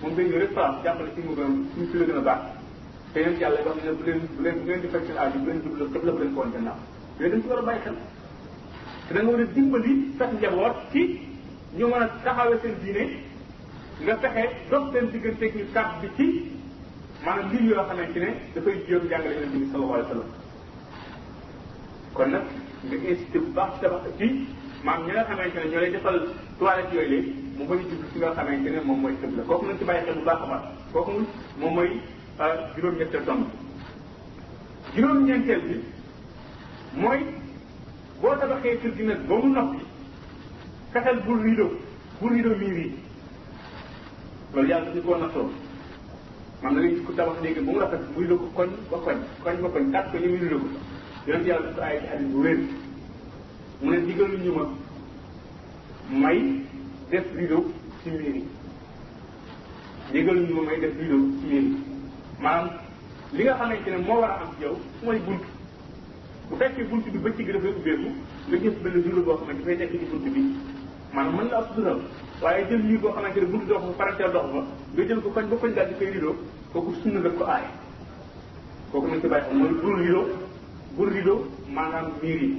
moom 0.01 0.15
day 0.15 0.25
ñëw 0.29 0.39
rek 0.39 0.51
France 0.53 0.83
jàppale 0.83 1.09
ci 1.15 1.21
mu 1.21 1.33
gën 1.35 1.51
suñu 1.73 1.89
ci 1.91 1.97
la 1.97 2.05
gën 2.05 2.17
a 2.17 2.21
baax 2.29 2.41
te 3.13 3.19
yéen 3.19 3.39
yàlla 3.39 3.59
wax 3.65 3.75
ne 3.83 3.91
bu 3.91 4.03
leen 4.05 4.19
bu 4.37 4.41
leen 4.43 4.57
bu 4.61 4.67
leen 4.69 4.81
di 4.81 4.87
fekk 4.87 5.05
seen 5.07 5.17
aaju 5.17 5.39
bu 5.39 5.45
leen 5.47 5.61
jublu 5.61 5.85
xibla 5.93 6.11
bu 6.11 6.17
leen 6.19 6.33
ko 6.33 6.39
woon 6.41 6.51
gannaaw 6.53 6.77
yooyu 7.19 7.31
dañ 7.31 7.41
ci 7.41 7.47
war 7.47 7.59
a 7.59 7.61
bàyyi 7.61 7.81
xel 7.83 7.95
te 9.07 9.13
da 9.13 9.21
nga 9.23 9.29
war 9.31 9.39
a 9.39 9.45
dimbali 9.53 10.13
ci 10.91 11.19
ñu 11.77 11.87
mën 11.87 11.99
a 12.03 12.09
taxawee 12.23 12.57
seen 12.63 13.09
nga 13.99 14.17
fexe 14.17 14.43
dox 14.69 14.91
seen 14.93 15.09
digganteeg 15.11 15.53
ñu 15.55 15.63
kàddu 15.73 15.95
bi 16.01 16.07
ci 16.17 16.51
maanaam 17.25 17.45
mbir 17.47 17.61
yoo 17.69 17.83
xamante 17.87 18.17
ne 18.19 18.31
dafay 18.53 18.75
jéem 18.87 19.07
jàngale 19.09 19.33
yonente 19.33 19.57
bi 19.59 19.69
sallallahu 19.71 20.25
nag 22.31 22.41
nga 22.87 22.95
incité 23.11 23.39
bu 23.39 23.51
baax 23.55 23.71
ci 23.73 23.79
tabax 23.81 24.01
ci 24.17 24.25
maam 24.85 25.03
ñi 25.05 25.11
nga 25.11 25.23
xamante 25.27 25.91
defal 25.91 26.19
toilette 26.57 26.93
yooyu 26.95 27.19
a 27.59 27.73
jublu 27.75 27.79
ci 28.11 28.17
nga 28.19 28.81
moom 28.85 28.99
mooy 29.01 29.15
sëb 29.21 29.37
la 29.37 29.43
kooku 29.43 29.65
nañ 29.65 29.77
ci 29.77 29.83
bàyyi 29.85 30.13
bu 30.13 30.23
baax 30.23 30.39
a 30.41 30.45
baax 30.51 31.05
moom 31.59 31.73
mooy 31.75 31.91
euh, 32.39 32.55
juróom-ñetteel 32.75 33.23
tomb 33.25 33.45
juróom-ñeenteel 34.95 35.61
bi 35.67 35.75
mooy 36.95 37.19
boo 38.21 38.35
tabaxee 38.39 38.77
kër 38.77 38.91
gi 38.97 39.03
nag 39.03 39.21
ba 39.27 39.35
mu 39.41 39.49
noppi 39.53 39.77
fexeel 40.91 41.19
bul 41.25 41.41
rido 41.43 41.65
bul 42.19 42.33
rido 42.35 42.55
miir 42.57 42.73
yi 42.77 42.91
loolu 44.53 44.67
yàlla 44.69 44.85
dañu 44.89 45.01
ko 45.01 45.15
nattoo 45.17 45.49
man 46.61 46.75
da 46.75 46.79
ngay 46.81 46.93
gis 46.95 47.05
ku 47.05 47.13
tabax 47.13 47.37
léegi 47.41 47.61
ba 47.61 47.71
mu 47.71 47.79
rafet 47.79 48.01
muy 48.15 48.23
rido 48.23 48.37
ko 48.37 48.45
koñ 48.55 48.69
ba 48.91 48.97
koñ 49.05 49.15
koñ 49.43 49.57
ba 49.61 49.69
koñ 49.69 49.91
kat 49.91 50.11
ko 50.11 50.17
ñu 50.17 50.29
muy 50.29 50.39
rido 50.39 50.57
ko 50.59 50.67
yonent 51.27 51.47
yàlla 51.47 51.67
dafa 51.69 51.81
ay 51.85 51.99
ci 51.99 52.07
hadis 52.07 52.27
bu 52.27 52.39
mu 53.81 53.89
ne 53.91 53.97
digalu 54.05 54.37
ñu 54.37 54.51
ma 54.53 54.63
may 56.19 56.41
def 57.09 57.25
rido 57.37 57.71
ci 58.03 58.09
miir 58.09 58.35
yi 58.35 58.43
digalu 60.11 60.41
ñu 60.47 60.61
may 60.67 60.79
def 60.79 60.93
rido 60.99 61.17
ci 61.39 61.45
miir 61.47 61.61
yi 61.61 61.77
li 63.31 63.43
nga 63.43 63.53
xamante 63.55 63.87
ne 63.89 63.97
moo 63.97 64.19
war 64.19 64.41
a 64.41 64.65
mooy 65.03 65.17
bunt 65.19 65.41
bu 66.51 66.57
fekkee 66.59 66.85
bunt 66.91 67.03
bi 67.13 67.19
bëccëg 67.25 67.45
gi 67.47 67.51
dafay 67.55 67.71
ubbeeku 67.77 68.09
nga 68.49 68.57
gis 68.63 68.75
benn 68.83 68.95
durée 69.05 69.23
boo 69.25 69.35
xam 69.37 69.47
ne 69.49 69.53
dafay 69.57 69.75
nekk 69.77 69.91
ci 69.91 70.05
bunt 70.11 70.25
bi 70.35 70.41
man 71.15 71.27
mën 71.35 71.47
la 71.51 71.57
ab 71.57 71.67
sutural 71.69 71.99
waaye 72.41 72.65
jël 72.69 72.81
lii 72.87 72.97
boo 73.01 73.09
xamante 73.13 73.39
ne 73.41 73.45
bunt 73.51 73.65
dox 73.67 73.81
fa 73.85 73.93
paranteel 73.99 74.31
dox 74.33 74.45
ba 74.53 74.59
nga 74.93 75.05
jël 75.07 75.21
ko 75.23 75.29
koñ 75.35 75.45
ba 75.49 75.55
koñ 75.61 75.73
daal 75.75 75.87
di 75.89 75.95
koy 75.99 76.09
ko 76.11 76.33
kooku 76.73 76.91
nañ 76.91 77.31
ci 79.21 79.27
bàyyi 79.27 79.45
xam 79.45 79.57
mooy 79.57 79.71
bul 79.81 79.95
rido 80.01 80.21
bul 80.95 81.09
rido 81.09 81.35
maanaam 81.75 82.07
miir 82.21 82.41
yi 82.43 82.49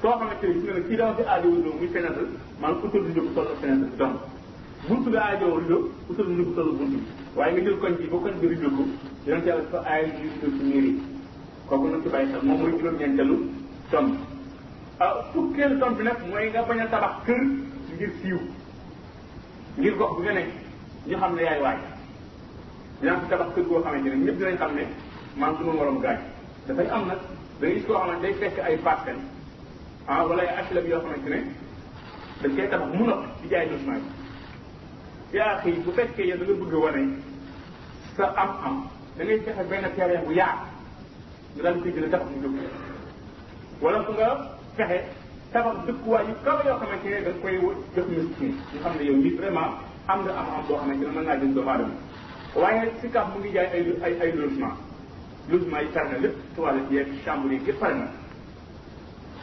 soo 0.00 0.10
xamante 0.18 0.46
ne 0.46 0.52
gis 0.54 0.62
nga 0.64 0.74
ne 0.74 0.80
kii 0.88 0.96
dama 0.96 1.14
fi 1.16 1.22
aajowul 1.26 1.62
doo 1.64 1.74
muy 1.80 1.88
fenêtre 1.94 2.24
maanaam 2.60 2.84
utal 2.86 3.02
rido 3.08 3.20
bu 3.22 3.30
toll 3.34 3.48
fenêtre 3.60 3.86
bi 3.90 3.96
donc 3.96 4.14
bunt 4.88 5.10
bi 5.10 5.16
aajowul 5.16 5.60
rido 5.62 5.78
utal 6.08 6.26
rido 6.30 6.42
bu 6.46 6.52
toll 6.54 6.70
bunt 6.78 6.94
waaye 7.36 7.52
nga 7.52 7.62
jël 7.66 7.78
koñ 7.82 7.92
bi 7.98 8.06
ba 8.12 8.16
koñ 8.24 8.34
bi 8.40 8.46
rido 8.46 8.68
ko 8.76 8.82
yonente 9.26 9.48
yàlla 9.48 10.02
miir 10.62 10.84
yi 10.86 11.13
kooku 11.74 11.86
nañ 11.90 12.02
ci 12.02 12.08
bàyyi 12.14 12.28
xel 12.32 12.42
moom 12.46 12.58
mooy 12.60 12.72
juróom-ñeenteelu 12.72 13.36
tom 13.90 14.06
ah 14.98 15.14
fukkeelu 15.34 15.74
tom 15.80 15.94
bi 15.96 16.02
nag 16.04 16.16
mooy 16.30 16.46
nga 16.52 16.62
bañ 16.68 16.78
a 16.78 16.86
tabax 16.92 17.10
kër 17.26 17.40
ngir 17.94 18.10
siiw 18.22 18.38
ngir 19.78 19.94
gox 19.98 20.10
bi 20.16 20.22
nga 20.24 20.32
ne 20.38 20.44
ñu 21.08 21.16
xam 21.20 21.32
ne 21.36 21.42
yaay 21.48 21.60
waay 21.64 21.76
dinaa 23.00 23.16
fi 23.20 23.26
tabax 23.32 23.48
kër 23.54 23.64
goo 23.68 23.82
xamante 23.84 24.08
ne 24.12 24.16
ñëpp 24.24 24.38
dinañ 24.38 24.56
xam 24.62 24.70
ne 24.78 24.84
am 26.90 27.04
da 27.08 27.16
ngay 27.60 27.74
gis 27.74 27.86
koo 27.86 27.94
xamante 28.00 28.22
day 28.22 28.32
fekk 28.40 28.56
ay 28.68 28.76
parcelle 28.78 29.18
ah 30.06 30.22
wala 30.28 30.42
ay 30.44 30.64
dañ 32.42 32.54
koy 32.56 32.68
tabax 32.72 32.88
mu 32.98 33.04
noppi 33.06 33.28
di 33.42 33.48
jaay 33.50 33.66
logement 33.70 34.04
bi 35.32 35.38
yaa 35.38 35.60
xëy 35.62 35.72
bu 35.84 35.90
fekkee 35.96 36.26
yow 36.28 36.36
da 36.38 36.44
nga 36.44 36.54
bëgg 36.60 36.74
a 36.74 36.78
wane 36.84 37.02
sa 38.16 38.24
am-am 38.42 38.76
da 39.16 39.24
ngay 39.24 39.38
fexe 39.44 39.62
benn 39.70 39.90
terrain 39.96 40.24
bu 40.26 40.32
yaa 40.32 40.73
nga 41.54 41.62
daal 41.62 41.78
di 41.86 41.90
gën 41.94 42.10
a 42.14 42.18
mu 42.18 42.34
jóg 42.42 42.54
wala 43.82 43.98
fu 44.04 44.12
nga 44.18 44.28
fexe 44.76 44.98
tabax 45.52 45.76
dëkkuwaay 45.86 46.26
yu 46.28 46.34
kaw 46.44 46.58
yoo 46.66 46.78
xamante 46.82 47.06
ne 47.08 47.20
da 47.22 47.30
nga 47.30 47.38
koy 47.42 47.54
jox 47.94 48.06
miskin 48.10 48.54
ñu 48.72 48.78
xam 48.82 48.92
ne 48.98 49.02
yow 49.04 49.16
mii 49.22 49.34
vraiment 49.38 49.74
am 50.06 50.24
na 50.26 50.32
am 50.40 50.46
am 50.54 50.60
boo 50.66 50.74
xamante 50.80 50.98
ne 51.04 51.12
mën 51.14 51.22
naa 51.26 51.38
jëm 51.40 51.52
doomu 51.54 51.70
aadama 51.70 51.94
waaye 52.54 52.90
si 53.00 53.06
mu 53.30 53.38
ngi 53.38 53.50
jaay 53.54 53.68
ay 53.76 53.82
ay 54.06 54.12
ay 54.24 54.30
logement 54.36 54.76
logement 55.50 55.80
yi 55.84 55.88
pare 55.94 56.08
na 56.10 56.18
lépp 56.22 56.36
toilette 56.56 56.90
yeeg 56.94 57.08
chambre 57.24 57.52
yi 57.52 57.60
yëpp 57.66 57.78
pare 57.80 57.94
na 57.94 58.06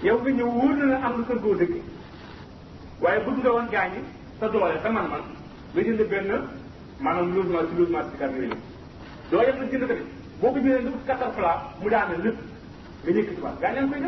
yow 0.04 0.18
nga 0.22 0.30
ñëw 0.32 0.50
wóor 0.58 0.74
na 0.78 0.86
la 0.86 0.98
am 1.06 1.14
nga 1.18 1.28
kër 1.32 1.40
goo 1.40 1.56
dëkk 1.56 1.76
waaye 3.02 3.20
bëgg 3.26 3.38
nga 3.40 3.50
woon 3.56 3.68
gaañi 3.72 4.00
sa 4.40 4.48
doole 4.52 4.76
sa 4.84 4.90
man-man 4.92 5.24
nga 5.74 5.80
jënd 5.82 6.04
benn 6.12 6.28
maanaam 7.00 7.34
logement 7.36 7.64
ci 7.72 7.76
logement 7.80 8.06
si 8.12 8.18
kaaf 8.20 8.36
yooyu 8.36 8.58
doo 9.32 9.42
yem 9.48 9.60
na 9.64 9.68
jënd 9.72 9.86
ko 9.88 9.96
boo 10.42 10.50
ko 10.54 10.60
jëlee 10.66 10.82
nga 10.84 10.90
wut 10.90 11.06
quatre 11.06 11.56
mu 11.82 11.90
daaneel 11.94 12.22
lépp 12.26 12.38
nga 13.04 13.12
yëkkatiwaat 13.18 13.58
gaañ 13.62 13.74
leen 13.76 13.90
koy 13.92 14.02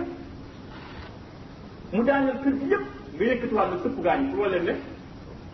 mu 1.94 2.04
daaneel 2.08 2.38
kër 2.44 2.54
gi 2.60 2.66
yëpp 2.72 2.86
nga 3.16 3.24
yëkkatiwaat 3.32 3.68
nga 3.70 3.78
sëpp 3.84 3.98
gaañ 4.06 4.20
pour 4.32 4.46
leen 4.50 4.66
ne 4.68 4.74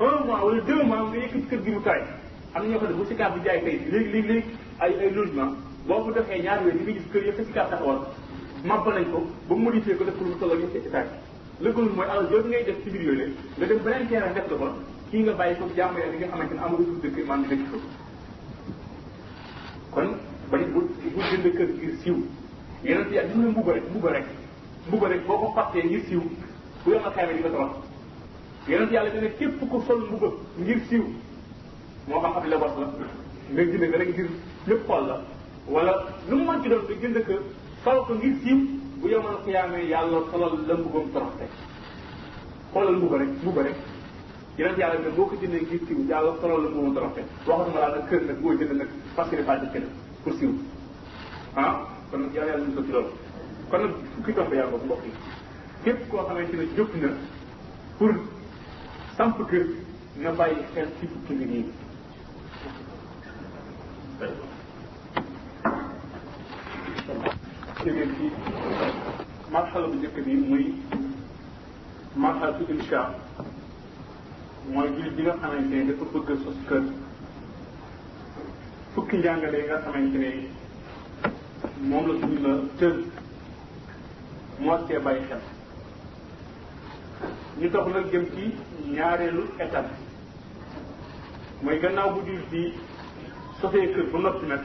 un 0.07 0.17
mois 0.27 0.41
wala 0.45 0.61
deux 0.69 0.83
mois 0.89 1.01
nga 1.09 1.17
yëkkati 1.23 1.45
kër 1.49 1.59
bu 1.65 1.81
kawe 1.83 2.03
am 2.55 2.63
na 2.71 2.77
si 3.09 3.15
kaat 3.19 3.31
bi 3.35 3.39
jaay 3.45 3.59
kay 3.63 5.11
boo 5.87 6.03
ko 6.03 6.11
defee 6.11 6.41
ñaari 6.43 6.63
weer 6.85 6.97
kër 7.13 7.23
yëpp 7.27 7.39
si 7.47 7.51
kaat 7.53 7.71
nañ 8.63 9.03
ko 9.13 9.19
ba 9.49 9.55
modifié 9.55 9.95
ko 9.95 10.03
def 10.05 10.13
pour 10.15 10.27
mu 10.27 10.35
tolloo 10.39 10.57
ñëpp 10.61 10.71
ci 10.71 10.87
état 10.87 11.03
la 11.61 11.69
gën 11.71 11.85
mooy 11.95 12.07
alal 12.09 12.27
jooju 12.31 12.47
ngay 12.49 12.63
def 12.63 12.75
ci 12.83 12.89
biir 12.89 13.01
yooyu 13.03 13.27
nga 13.57 13.65
dem 13.67 13.79
beneen 13.83 14.07
terrain 14.07 14.33
def 14.33 14.47
la 14.51 14.55
ko 14.61 14.67
kii 15.11 15.23
ko 15.59 15.65
jàmm 15.75 15.95
li 16.11 16.17
nga 16.17 16.27
xamante 16.31 16.53
ne 16.53 16.61
amul 16.65 16.83
dëkk 17.03 17.27
man 17.27 17.41
di 17.43 17.55
dëkk 17.57 17.71
ko 17.71 17.77
kon 19.91 20.11
bañ 20.51 20.61
bu 20.73 20.81
bu 21.13 21.19
jënd 21.29 21.45
kër 21.57 21.69
ngir 21.77 21.91
siiw 22.03 22.15
yeneen 22.83 23.09
yàlla 23.15 23.33
ñu 23.33 23.41
ne 23.41 23.49
mbuba 23.53 23.73
rek 23.75 23.83
mbuba 23.89 24.09
rek 24.15 24.25
mbuba 24.87 25.07
rek 25.11 25.21
boo 25.27 25.37
ko 25.41 25.47
fàttee 25.55 25.83
ngir 25.85 26.01
siiw 26.07 26.21
bu 26.83 26.87
yomal 26.93 27.13
xayma 27.15 27.31
di 27.33 27.39
nga 27.43 27.49
torox 27.55 27.71
yeneen 28.69 28.93
yàlla 28.95 29.09
dina 29.15 29.27
képp 29.39 29.55
ko 29.71 29.77
sol 29.87 29.99
mbuba 30.07 30.29
ngir 30.57 30.79
siiw 30.89 31.03
moo 32.07 32.21
xam 32.23 32.33
ab 32.37 32.45
lebos 32.51 32.73
la 32.81 32.87
nga 33.53 33.61
jënd 33.71 33.95
rek 34.01 34.09
ngir 34.13 34.27
ñëpp 34.67 34.81
xool 34.87 35.03
la 35.09 35.15
wala 35.75 35.93
lu 36.29 36.35
mu 36.37 36.43
mën 36.51 36.61
ci 36.61 36.69
doon 36.69 36.81
nga 36.89 36.97
jënd 37.03 37.17
ko 37.27 37.33
sol 37.83 37.97
ko 38.07 38.13
ngir 38.15 38.35
siiw 38.43 38.57
bu 38.99 39.07
yomal 39.07 39.37
xiyaamee 39.45 39.85
yàlla 39.93 40.19
solal 40.31 40.53
la 40.67 40.73
mbubam 40.79 41.07
torox 41.13 41.31
te 41.39 41.45
xoolal 42.71 42.97
mbuba 42.97 43.17
rek 43.21 43.31
mbuba 43.41 43.61
rek 43.67 43.77
yeneen 44.57 44.79
yàlla 44.81 44.97
ne 45.05 45.09
boo 45.15 45.25
ko 45.29 45.35
jëndee 45.41 45.61
ngir 45.67 45.81
siiw 45.87 45.99
yàlla 46.09 46.33
solal 46.41 46.61
la 46.63 46.69
mbubam 46.69 46.93
torox 46.97 47.11
te 47.15 47.21
waxatuma 47.47 47.79
laa 47.83 47.93
nag 47.95 48.03
kër 48.09 48.21
nag 48.29 48.37
boo 48.41 48.53
jënd 48.59 48.71
nag 48.81 48.89
parce 49.15 49.29
que 49.29 49.35
di 49.37 49.43
fàtte 49.43 49.69
kër 49.73 49.85
pour 50.29 50.37
siiw 50.37 50.53
ah 51.57 51.89
kon 52.13 52.21
nag 52.23 52.33
yàlla 52.37 52.53
yàlla 52.53 52.83
ko 52.85 53.01
kon 53.69 53.81
nag 53.83 53.93
fukki 54.13 54.31
tomb 54.37 54.53
yaa 54.53 54.67
ngi 54.69 54.81
mbokk 54.85 55.03
yi 55.05 55.11
képp 55.83 55.99
koo 56.11 56.23
xamante 56.27 56.53
na 56.53 57.09
pour 57.97 58.13
samp 59.17 59.37
kër 59.49 59.65
na 60.21 60.31
bàyyi 60.37 60.61
xel 60.73 60.89
ci 60.99 61.07
fukki 61.11 61.33
mbir 61.33 61.49
yi 61.53 61.61
jógeen 67.85 68.11
ci 68.15 68.25
marxala 69.53 69.87
bu 69.87 69.95
njëkk 69.97 70.17
bi 70.25 70.33
muy 70.47 70.65
marxala 72.21 72.57
su 72.57 72.63
insha 72.73 72.99
mooy 74.73 74.89
jullit 74.95 75.15
bi 75.15 75.23
nga 75.23 75.37
xamante 75.41 75.75
ne 75.75 75.85
dafa 75.87 76.05
bëgg 76.13 76.27
kër 76.69 76.83
fukki 78.99 79.17
njàngale 79.17 79.57
yi 79.59 79.63
nga 79.65 79.77
xamante 79.83 80.17
ne 80.19 80.29
moom 81.89 82.05
la 82.07 82.13
suñu 82.19 82.39
la 82.45 82.53
tënk 82.79 82.99
moo 84.63 84.77
see 84.87 84.99
bàyyi 85.05 85.21
xel 85.29 85.41
ñu 87.59 87.67
dox 87.73 87.85
nag 87.93 88.05
jëm 88.11 88.25
ci 88.33 88.43
ñaareelu 88.95 89.41
étape 89.65 89.93
mooy 91.63 91.79
gannaaw 91.81 92.09
bu 92.13 92.19
jullit 92.25 92.49
bi 92.51 92.63
sofee 93.61 93.87
kër 93.93 94.05
ba 94.11 94.19
noppi 94.19 94.45
nag 94.47 94.61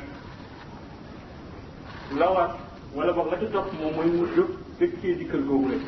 lawaat 2.19 2.53
wala 2.95 3.13
boog 3.13 3.31
la 3.31 3.39
ci 3.39 3.47
topp 3.53 3.67
moom 3.79 3.95
mooy 3.95 4.07
mu 4.11 4.27
jóg 4.37 4.51
dëkkee 4.79 5.17
di 5.19 5.25
kër 5.27 5.43
googu 5.49 5.69
rek 5.71 5.83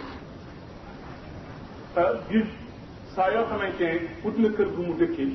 euh, 1.96 2.46
saa 3.14 3.30
yoo 3.32 3.46
xamante 3.50 3.82
ne 3.82 4.08
ut 4.48 4.56
kër 4.56 4.68
gu 4.74 4.82
mu 4.82 4.94
dëkkee 5.00 5.32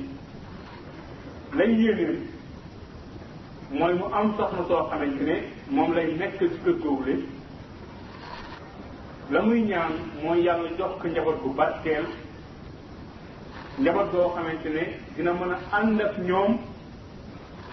lay 1.56 1.72
yéene 1.80 2.31
mooy 3.72 3.92
mu 3.98 4.04
am 4.12 4.26
soxna 4.36 4.62
soo 4.68 4.86
xamante 4.90 5.22
ne 5.24 5.34
moom 5.68 5.94
lay 5.96 6.06
nekk 6.18 6.38
ci 6.38 6.46
kër 6.64 6.74
góobule 6.82 7.14
la 9.30 9.40
muy 9.42 9.62
ñaan 9.62 9.92
moo 10.22 10.34
yàlla 10.34 10.70
jox 10.78 10.92
ko 11.00 11.08
njaboot 11.08 11.38
bu 11.42 11.54
barkeel 11.54 12.04
njaboot 13.78 14.10
boo 14.12 14.28
xamante 14.34 14.68
ne 14.68 14.82
dina 15.16 15.32
mën 15.32 15.52
a 15.54 15.58
ànd 15.78 16.00
ak 16.00 16.14
ñoom 16.28 16.58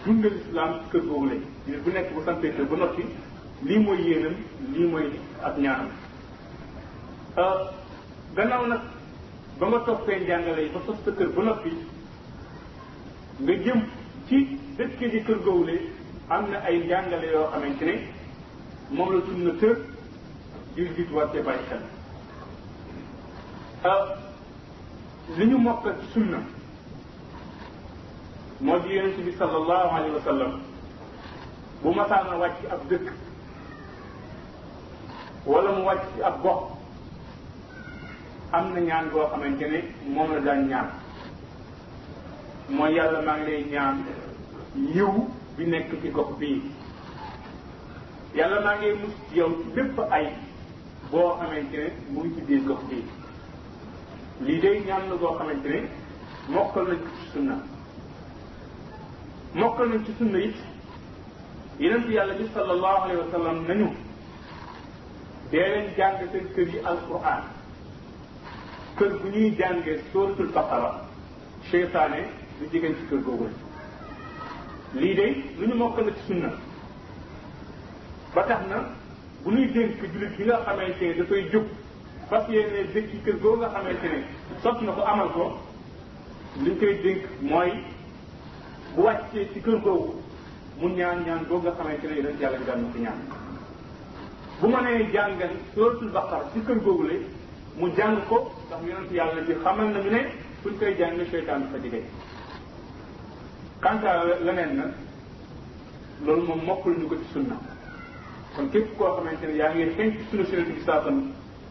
dundal 0.05 0.33
islam 0.37 0.69
ci 0.79 0.89
kër 0.91 1.01
góobule 1.01 1.35
bu 1.83 1.91
nekk 1.93 2.09
bu 2.13 2.21
santee 2.25 2.51
kër 2.55 2.65
ba 2.65 2.77
noppi 2.77 3.03
lii 3.63 3.79
mooy 3.79 3.99
yéenam 4.07 4.35
lii 4.73 4.87
mooy 4.91 5.09
ak 5.43 5.57
ñaanam 5.57 5.89
euh, 7.37 7.61
gannaaw 8.35 8.67
nag 8.67 8.79
ba 9.59 9.67
nga 9.67 9.79
toppee 9.79 10.19
njàngale 10.21 10.61
yi 10.61 10.69
ba 10.73 10.79
sos 10.85 10.97
sa 11.05 11.11
kër 11.11 11.29
ba 11.35 11.43
noppi 11.43 11.71
nga 13.43 13.53
jëm 13.53 13.79
ci 14.29 14.37
dëkk 14.77 14.99
ji 15.11 15.19
kër 15.25 15.39
gowle 15.43 15.73
am 16.33 16.43
na 16.51 16.57
ay 16.67 16.75
njàngale 16.85 17.27
yoo 17.33 17.49
xamante 17.51 17.81
ne 17.89 17.95
moom 18.93 19.09
la 19.13 19.21
sunna 19.25 19.51
të 19.59 19.69
jullit 20.75 21.09
war 21.13 21.27
cee 21.31 21.41
bàyyi 21.45 21.63
xel 21.69 21.81
euh, 23.89 24.05
li 25.37 25.45
ñu 25.49 25.57
mokkal 25.57 25.95
sunna 26.13 26.37
moo 28.61 28.79
di 28.79 28.89
yonent 28.95 29.19
bi 29.25 29.31
sallallahu 29.35 29.91
alayhi 29.97 30.15
wa 30.15 30.21
sallam 30.27 30.53
bu 31.81 31.89
masaana 31.93 32.37
wàcc 32.41 32.57
ci 32.59 32.67
ab 32.75 32.81
dëkk 32.89 33.05
wala 35.45 35.71
mu 35.71 35.83
wàcc 35.85 36.03
ci 36.15 36.21
ab 36.23 36.41
gox 36.43 36.61
am 38.51 38.73
na 38.73 38.79
ñaan 38.79 39.09
boo 39.11 39.27
xamante 39.31 39.63
ne 39.67 39.79
moom 40.13 40.31
la 40.33 40.39
daan 40.39 40.67
ñaan 40.67 40.98
mooy 42.71 42.93
yàlla 42.95 43.21
maa 43.25 43.37
ngi 43.37 43.51
lay 43.51 43.63
ñaan 43.71 43.97
yiw 44.95 45.11
bi 45.57 45.65
nekk 45.73 45.91
ci 46.01 46.09
gox 46.17 46.29
bii 46.39 46.59
yàlla 48.37 48.59
maa 48.65 48.75
ngi 48.77 48.91
mus 49.01 49.13
ci 49.29 49.39
yow 49.39 49.49
ci 49.61 49.69
bépp 49.75 49.99
ay 50.17 50.25
boo 51.11 51.29
xamante 51.39 51.77
ne 51.83 51.89
mu 52.13 52.21
ngi 52.25 52.35
ci 52.35 52.41
biir 52.47 52.61
gox 52.67 52.81
bii 52.89 53.03
lii 54.45 54.59
day 54.61 54.81
ñaan 54.87 55.09
la 55.09 55.15
boo 55.15 55.33
xamante 55.39 55.67
ne 55.71 55.81
mokkal 56.55 56.85
nañ 56.87 56.99
ci 56.99 57.29
sunna 57.31 57.55
mokkal 59.55 59.87
nañ 59.89 60.05
ci 60.05 60.11
sunna 60.19 60.39
it 60.45 60.55
yeneen 61.79 62.11
yàlla 62.11 62.33
bi 62.33 62.49
sallallahu 62.53 63.01
alayhi 63.03 63.21
wa 63.21 63.31
sallam 63.31 63.65
nañu 63.67 63.87
dee 65.51 65.67
leen 65.73 65.93
jàng 65.97 66.17
seen 66.31 66.53
kër 66.55 66.67
yi 66.73 66.79
alquran 66.91 67.41
kër 68.97 69.11
bu 69.21 69.27
ñuy 69.29 69.55
jàngee 69.57 70.01
suratul 70.11 70.51
baqara 70.53 70.91
cheytaane 71.71 72.21
lu 72.61 72.67
jigéen 72.71 72.93
ci 72.95 73.01
kër 73.09 73.19
googu 73.25 73.43
la 73.45 75.01
lii 75.01 75.13
de 75.15 75.25
lu 75.57 75.65
ñu 75.67 75.73
mokk 75.77 75.97
la 75.97 76.11
ci 76.11 76.21
sunna 76.27 76.49
ba 78.33 78.41
tax 78.45 78.59
na 78.69 78.77
bu 79.43 79.49
ñuy 79.51 79.71
dénk 79.71 79.93
jullit 80.11 80.35
bi 80.37 80.43
nga 80.43 80.57
xamante 80.65 81.03
ne 81.05 81.13
dafay 81.15 81.49
jóg 81.51 81.63
fas 82.29 82.43
yéene 82.49 82.91
dëkk 82.93 83.07
ci 83.11 83.21
kër 83.25 83.37
googu 83.43 83.57
nga 83.57 83.67
xamante 83.73 84.07
ne 84.07 84.19
sot 84.61 84.79
na 84.81 84.91
ko 84.91 85.01
amal 85.03 85.29
ko 85.31 85.43
liñ 86.63 86.77
koy 86.79 86.99
dénk 87.03 87.21
mooy 87.41 87.71
bu 88.95 89.01
wàccee 89.01 89.49
ci 89.53 89.61
kër 89.61 89.79
googu 89.81 90.21
mu 90.79 90.87
ñaan 90.89 91.23
ñaan 91.25 91.45
googu 91.47 91.61
nga 91.63 91.71
xamante 91.77 92.03
ne 92.07 92.15
yéen 92.15 92.37
yàlla 92.39 92.57
daan 92.67 92.81
na 92.81 92.87
ko 92.93 92.99
ñaan 92.99 93.19
bu 94.61 94.67
ma 94.67 94.81
nee 94.81 95.09
jàngal 95.13 95.53
suratul 95.73 96.11
baqara 96.11 96.49
ci 96.53 96.59
kër 96.65 96.79
googu 96.83 97.03
la 97.07 97.13
mu 97.77 97.87
jàng 97.95 98.19
ko 98.27 98.51
ndax 98.65 98.79
yonent 98.87 99.11
yàlla 99.11 99.41
bi 99.47 99.53
xamal 99.63 99.87
nañu 99.93 100.09
ne 100.11 100.21
fuñ 100.61 100.77
koy 100.79 100.93
jàng 100.97 101.19
seytaan 101.31 101.61
fa 101.71 101.77
jigéen 101.77 102.03
kanta 103.81 104.11
leneen 104.45 104.75
na 104.77 104.83
loolu 106.25 106.43
moom 106.47 106.63
mokkul 106.65 106.93
ñu 106.99 107.07
ko 107.09 107.15
ci 107.15 107.25
sunna 107.33 107.55
kon 108.55 108.67
képp 108.71 108.97
koo 108.97 109.15
xamante 109.15 109.45
ne 109.47 109.55
yaa 109.55 109.73
ngi 109.73 109.93
xenc 109.97 110.13
ci 110.19 110.23
sunna 110.29 110.45
si 110.45 110.51
yonente 110.53 110.73
bi 110.73 110.81
saa 110.85 111.01
sallam 111.03 111.19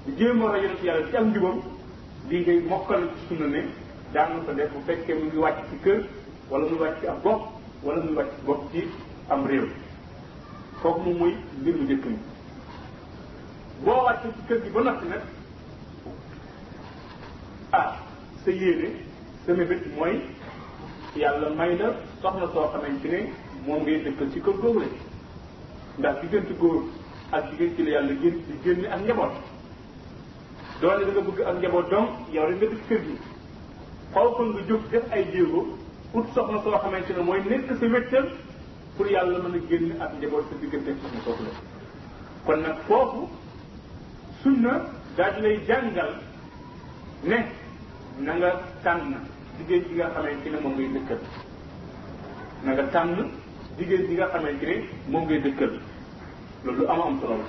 di 0.05 0.11
jéem 0.18 0.40
a 0.42 0.57
yonente 0.57 0.85
yàlla 0.87 1.09
ci 1.11 1.16
am 1.16 1.27
njubam 1.29 1.59
di 2.29 2.37
ngay 2.40 2.59
mokkal 2.71 3.03
ci 3.14 3.21
sunna 3.29 3.47
ne 3.47 3.62
daan 4.12 4.44
ko 4.44 4.53
def 4.53 4.71
bu 4.73 4.81
fekkee 4.87 5.14
mu 5.14 5.25
ngi 5.29 5.37
wàcc 5.37 5.68
ci 5.71 5.77
kër 5.85 6.01
wala 6.51 6.64
muy 6.68 6.79
wàcc 6.79 7.01
ci 7.01 7.07
ab 7.07 7.23
gox 7.23 7.40
wala 7.85 8.03
muy 8.05 8.14
wàcc 8.14 8.35
ci 8.37 8.44
gox 8.47 8.59
ci 8.73 8.81
am 9.29 9.47
réew 9.47 9.66
foofu 10.81 11.01
moom 11.05 11.16
mooy 11.18 11.35
mbir 11.61 11.75
mu 11.77 11.83
njëkk 11.83 12.05
mi 12.11 12.18
boo 13.85 14.03
wàccee 14.07 14.33
ci 14.33 14.40
kër 14.49 14.62
gi 14.64 14.71
ba 14.71 14.81
noppi 14.81 15.07
nag 15.09 15.23
ah 17.73 17.99
sa 18.42 18.51
yéene 18.51 18.88
sa 19.44 19.53
mébét 19.53 19.85
mooy 19.97 20.16
yàlla 21.19 21.49
may 21.55 21.77
la 21.79 21.89
soxna 22.23 22.47
soo 22.55 22.69
xamante 22.73 23.07
ne 23.13 23.21
moom 23.67 23.83
ngay 23.83 24.03
dëkkal 24.05 24.29
ci 24.33 24.41
kër 24.41 24.53
googu 24.63 24.81
la 24.81 24.87
ndax 25.99 26.17
diggante 26.23 26.53
góor 26.61 26.79
ak 27.37 27.45
jigéen 27.51 27.77
ci 27.77 27.83
yàlla 27.83 28.15
génn 28.23 28.39
génn 28.65 28.85
ak 28.95 29.01
njaboot 29.03 29.33
doole 30.81 31.05
da 31.07 31.11
nga 31.13 31.21
bëgg 31.27 31.39
njaboot 31.61 31.91
donc 31.91 32.09
yow 32.35 32.45
rek 32.47 32.57
nga 32.59 32.67
dëkk 32.73 32.89
kër 32.89 33.01
gi 33.07 33.15
xaw 34.13 34.29
kon 34.37 34.45
nga 34.51 34.61
jóg 34.69 34.81
def 34.91 35.05
ay 35.13 35.25
jéego 35.33 35.61
ut 36.15 36.25
soxna 36.35 36.63
soo 36.63 36.79
xamante 36.83 37.11
ne 37.17 37.23
mooy 37.23 37.41
nekk 37.51 37.67
sa 37.81 37.87
wéttal 37.87 38.27
pour 38.97 39.07
yàlla 39.11 39.39
mën 39.39 39.55
a 39.59 39.63
génn 39.69 40.01
ak 40.05 40.13
njaboot 40.21 40.45
sa 40.51 40.57
diggante 40.63 40.89
ak 40.91 40.97
soxna 41.03 41.21
soosu 41.25 41.43
la 41.43 41.51
kon 42.47 42.61
nag 42.61 42.77
foofu 42.87 43.29
sunna 44.43 44.75
daal 45.17 45.35
di 45.35 45.41
lay 45.41 45.59
jàngal 45.67 46.15
ne 47.25 47.39
na 48.19 48.33
nga 48.35 48.51
tànn 48.83 49.15
jigéen 49.59 49.83
ji 49.90 49.94
nga 49.99 50.09
xamante 50.14 50.49
ne 50.55 50.59
moom 50.62 50.75
ngay 50.79 50.88
dëkkal 50.94 51.18
na 52.64 52.83
tànn 52.94 53.14
jigéen 53.79 54.05
ji 54.09 54.14
nga 54.16 54.29
xamante 54.33 54.64
ne 54.71 54.77
moom 55.11 55.25
ngay 55.27 55.40
dëkkal 55.44 55.73
loolu 56.64 56.85
am 56.92 57.01
am 57.07 57.14
solo 57.21 57.35
la 57.40 57.47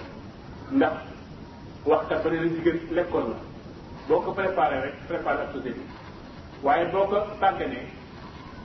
ndax 0.78 0.96
waxtaan 1.90 2.24
ba 2.24 2.30
ne 2.30 2.38
la 2.44 2.48
jigéen 2.56 2.78
lekkool 2.98 3.26
la 3.32 3.38
boo 4.08 4.22
ko 4.26 4.32
préparé 4.34 4.76
rek 4.86 4.96
préparé 5.08 5.42
ak 5.44 5.50
société 5.54 5.82
waaye 6.64 6.86
boo 6.92 7.06
ko 7.10 7.18
tàgganee 7.42 7.88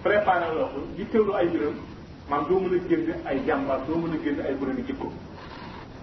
préparé 0.02 0.46
loo 0.57 0.66
ko 0.72 0.78
di 0.96 1.04
teewlu 1.12 1.33
ay 1.35 1.46
mbiram 1.48 1.76
maam 2.30 2.42
doo 2.48 2.59
mën 2.61 2.74
a 2.74 2.80
génn 2.88 3.12
ay 3.26 3.38
jàmbaar 3.46 3.80
doo 3.87 3.96
mën 3.96 4.12
a 4.12 4.16
génn 4.24 4.40
ay 4.40 4.54
borom 4.54 4.76
jikko 4.87 5.12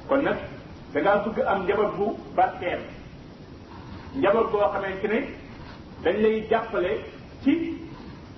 kon 0.07 0.21
nag 0.23 0.37
da 0.93 0.99
ngaa 1.01 1.45
am 1.53 1.59
njaboot 1.65 1.91
bu 1.97 2.05
barkeel 2.35 2.81
njaboot 4.15 4.51
boo 4.51 4.71
xamante 4.73 5.07
ne 5.07 5.19
dañ 6.03 6.15
lay 6.23 6.47
jàppale 6.49 6.93
ci 7.43 7.53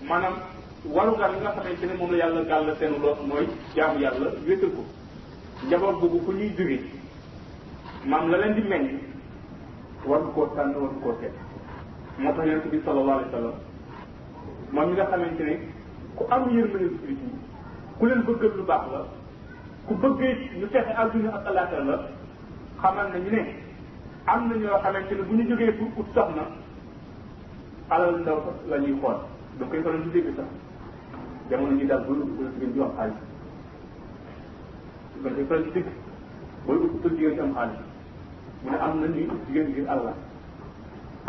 maanaam 0.07 0.35
waru 0.95 1.11
nga 1.19 1.27
li 1.31 1.37
nga 1.43 1.55
xamante 1.55 1.83
ne 1.85 1.93
moom 1.99 2.11
la 2.11 2.17
yàlla 2.17 2.41
gàll 2.49 2.73
seenu 2.79 2.97
lool 3.01 3.19
mooy 3.29 3.45
jaamu 3.75 3.97
yàlla 3.99 4.27
wéetal 4.47 4.71
ko 4.77 4.83
njaboot 5.65 5.95
boobu 5.99 6.19
fu 6.25 6.31
ñuy 6.37 6.51
jógee 6.57 6.81
maam 8.09 8.29
la 8.31 8.37
leen 8.37 8.53
di 8.55 8.61
meññ 8.61 8.91
waru 10.09 10.27
koo 10.33 10.45
tànn 10.55 10.75
waru 10.81 10.97
koo 11.03 11.13
seet 11.19 11.35
moo 12.19 12.31
tax 12.35 12.45
yonente 12.47 12.69
bi 12.73 12.79
sallallahu 12.85 13.19
alayhi 13.19 13.35
wa 13.47 13.53
moom 14.73 14.87
mi 14.89 14.93
nga 14.95 15.05
xamante 15.11 15.43
ne 15.43 15.53
ku 16.17 16.23
am 16.35 16.41
yërmande 16.47 16.73
jullit 16.73 16.99
yi 17.07 17.17
ku 17.99 18.05
leen 18.05 18.21
bëggal 18.25 18.51
lu 18.57 18.63
baax 18.63 18.83
la 18.93 19.01
ku 19.87 19.93
bëggee 20.01 20.33
ñu 20.59 20.65
fexe 20.73 20.93
adduna 21.01 21.29
ak 21.37 21.45
alaxira 21.47 21.95
xamal 22.81 23.07
na 23.11 23.17
ñu 23.23 23.29
ne 23.35 23.41
am 24.25 24.47
na 24.49 24.55
ñoo 24.55 24.79
xamante 24.83 25.11
ne 25.15 25.21
bu 25.27 25.33
ñu 25.35 25.43
jógee 25.49 25.73
pour 25.77 25.87
ut 25.99 26.07
soxna 26.15 26.62
alal 27.93 28.13
ndaw 28.25 28.39
la 28.69 28.77
ñuy 28.81 28.95
xool 29.01 29.17
da 29.59 29.65
koy 29.69 29.81
faral 29.85 30.01
di 30.03 30.09
dégg 30.09 30.27
sax 30.35 30.47
jamono 31.49 31.77
ji 31.77 31.85
daal 31.85 32.01
booy 32.05 32.17
ut 32.17 32.27
ko 32.31 32.37
jigéen 32.43 32.73
ju 33.05 33.11
am 33.11 33.21
xaalis 33.21 33.41
da 35.23 35.29
koy 35.35 35.43
faral 35.49 35.63
di 35.63 35.69
dégg 35.75 35.87
booy 36.65 36.77
ut 36.85 36.91
ko 37.01 37.07
jigéen 37.09 37.35
ju 37.37 37.41
am 37.43 37.51
xaalis 37.57 37.79
mu 38.63 38.67
ne 38.71 38.77
am 38.83 38.93
na 38.99 39.05
lii 39.15 39.27
ut 39.33 39.41
jigéen 39.47 39.67
ngir 39.71 39.85
Allah 39.93 40.15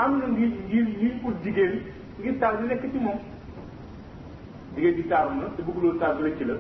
am 0.03 0.13
na 0.19 0.27
lii 0.37 0.47
ngir 0.69 0.87
lii 1.01 1.13
ut 1.29 1.35
jigéen 1.45 1.73
ngir 2.19 2.35
taar 2.41 2.55
di 2.61 2.67
nekk 2.67 2.83
ci 2.93 2.99
moom 2.99 3.19
jigéen 4.75 4.95
ji 4.97 5.03
taaru 5.09 5.35
na 5.37 5.45
te 5.57 5.63
bëgguloo 5.63 5.99
taar 6.01 6.15
bi 6.17 6.33
ci 6.39 6.45
la 6.45 6.55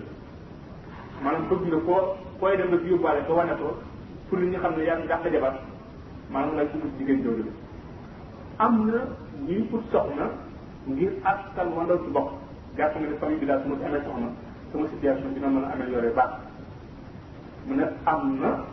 maanaam 1.22 1.48
bëgg 1.48 1.62
nga 1.66 1.78
koo 1.86 2.02
koy 2.40 2.56
dem 2.56 2.68
nga 2.68 2.78
ci 2.82 2.88
yóbbaale 2.92 3.20
ko 3.26 3.32
wane 3.34 3.54
ko 3.56 3.70
pour 4.28 4.38
nit 4.40 4.48
ñi 4.52 4.58
xam 4.58 4.74
ne 4.76 4.82
yaa 4.84 4.98
ngi 4.98 5.06
dàq 5.08 5.24
jabar 5.32 5.54
maanaam 6.30 6.56
lay 6.56 6.66
ut 6.66 6.92
jigéen 6.98 7.22
jooju 7.22 7.42
la 7.48 7.54
am 8.58 8.86
na 8.86 9.00
ñuy 9.46 9.62
ut 9.72 9.82
soxna 9.92 10.30
ngir 10.86 11.12
askan 11.24 11.68
wala 11.76 11.96
ci 11.98 12.10
bopp 12.12 12.30
jàpp 12.76 12.96
nga 12.98 13.08
ne 13.08 13.16
famille 13.18 13.38
bi 13.40 13.46
daal 13.46 13.62
su 13.62 13.68
ma 13.68 13.76
si 13.78 13.86
amee 13.86 13.92
soxna 14.02 14.30
sama 14.72 14.86
situation 14.88 15.32
dina 15.34 15.46
mën 15.48 15.64
a 15.64 16.28
mu 17.66 17.74
ne 17.74 17.84
am 18.06 18.38
na 18.40 18.64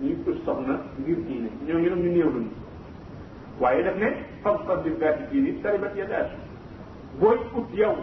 ñuy 0.00 0.12
ut 0.26 0.36
soxna 0.44 0.74
ngir 1.00 1.16
diine 1.26 1.48
ñooñu 1.66 1.88
nag 1.90 1.98
ñu 2.04 2.10
néew 2.10 2.30
lañu 2.32 2.50
waaye 3.60 3.82
daf 3.82 3.96
ne 3.96 4.08
fam 4.42 4.56
fam 4.66 4.82
bi 4.82 4.90
verti 4.98 5.24
diini 5.30 5.60
taribat 5.62 5.94
ya 5.96 6.04
daal 6.04 6.28
booy 7.20 7.38
ut 7.58 7.72
yow 7.74 7.96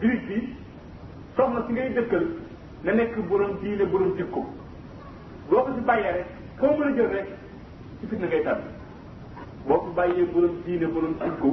birig 0.00 0.26
bi 0.28 0.54
si 1.36 1.72
ngay 1.72 1.92
dëkkal 1.94 2.24
na 2.84 2.92
nekk 2.92 3.16
borom 3.28 3.56
diine 3.60 3.84
borom 3.86 4.14
jikko 4.16 4.40
boo 5.48 5.62
ko 5.64 5.70
si 5.74 5.80
bàyyee 5.84 6.12
rek 6.12 6.26
koo 6.60 6.76
mën 6.78 6.82
a 6.88 6.94
jël 6.96 7.10
rek 7.12 7.26
ci 8.00 8.06
fitna 8.06 8.26
boo 9.68 9.74
ko 9.82 9.90
bàyyee 9.98 10.26
borom 10.32 10.50
diine 10.64 10.86
borom 10.94 11.14
jikko 11.20 11.50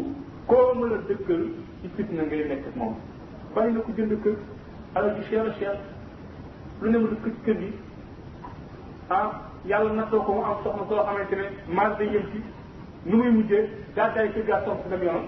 koo 0.50 0.74
mën 0.80 0.94
a 0.94 0.98
dëkkal 1.08 1.42
ci 1.82 1.88
fitna 1.96 2.24
ngay 2.28 2.44
nekk 2.50 2.66
ak 2.70 2.76
moom 2.78 2.96
bàyyi 3.56 3.74
na 3.74 3.80
ko 3.86 3.92
jënd 3.98 4.14
kër 4.24 4.36
alal 4.96 5.16
ji 5.18 5.22
cher 5.30 5.48
cher 5.60 5.76
lu 6.82 6.90
ne 6.90 6.98
ma 6.98 7.08
dëkk 7.14 7.40
kër 7.46 7.58
gi 7.62 7.72
ah 9.10 9.30
yàlla 9.66 9.94
nattoo 9.98 10.22
ko 10.26 10.32
mu 10.34 10.44
am 10.44 10.54
soxna 10.64 10.84
soo 10.90 11.02
xamante 11.08 11.36
ne 11.40 11.50
mal 11.78 11.92
da 11.98 12.06
ci 12.32 12.40
nu 13.06 13.16
muy 13.18 13.32
mujjee 13.32 13.70
gàddaay 13.96 14.30
kër 14.34 14.46
gaa 14.48 14.62
si 14.64 14.68
dem 14.90 15.04
yoonam 15.06 15.26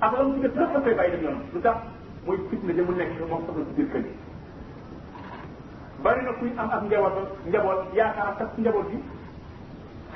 la 0.00 0.22
mu 0.24 0.32
ci 0.34 0.40
def 0.40 0.54
lépp 0.56 0.72
la 0.74 0.80
koy 0.86 0.94
bàyyi 0.98 1.12
dem 1.14 1.24
yoonam 1.24 1.42
lu 1.52 1.60
tax 1.66 1.76
mooy 2.26 2.38
fitna 2.50 2.72
ja 2.74 2.82
mu 2.82 2.92
nekk 2.94 3.10
moom 3.30 3.42
soxna 3.46 3.64
si 3.66 3.72
biir 3.76 3.88
kër 3.92 4.02
gi 4.02 4.10
kuy 6.38 6.50
am 6.62 6.68
ak 6.76 6.82
njaboot 6.84 7.28
njaboot 7.50 7.94
yaakaar 7.98 8.34
sax 8.38 8.48
si 8.54 8.60
njaboot 8.62 8.88
gi 8.90 8.98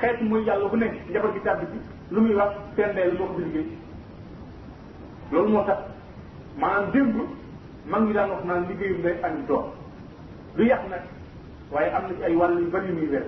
xeet 0.00 0.22
muy 0.22 0.44
yàlla 0.48 0.68
bu 0.72 0.76
nekk 0.76 0.92
njaboot 1.10 1.34
gi 1.34 1.40
tàbbi 1.44 1.66
ci 1.72 1.78
lu 2.10 2.20
muy 2.20 2.34
wax 2.34 2.50
seen 2.76 2.90
ndey 2.92 3.10
lu 3.10 3.18
moo 3.18 3.26
ko 3.28 3.34
fi 3.36 3.42
liggéey 3.44 3.66
loolu 5.30 5.48
moo 5.52 5.64
tax 5.66 5.76
maanaam 6.60 6.90
démb 6.92 7.16
mag 7.90 8.02
ñi 8.04 8.12
daan 8.12 8.30
wax 8.30 8.44
naan 8.44 8.62
liggéeyum 8.68 9.02
day 9.02 9.16
am 10.72 10.88
nag 10.90 11.00
waaye 11.72 11.90
am 11.90 12.02
na 12.08 12.14
ci 12.16 12.22
ay 12.22 12.36
wàll 12.36 12.60
yu 12.60 12.70
bari 12.70 12.88
yu 12.88 12.94
muy 12.94 13.06
wér 13.12 13.24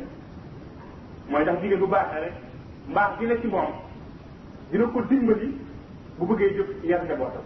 mooy 1.31 1.45
tax 1.45 1.61
jigéen 1.61 1.81
bu 1.81 1.87
baaxee 1.87 2.21
rek 2.21 2.33
mbaax 2.89 3.11
gi 3.19 3.41
ci 3.41 3.47
moom 3.49 3.69
dina 4.71 4.85
ko 4.85 5.01
dimbali 5.09 5.57
bu 6.19 6.25
bëggee 6.27 6.57
jóg 6.57 6.69
yar 6.85 7.03
njabootam 7.05 7.43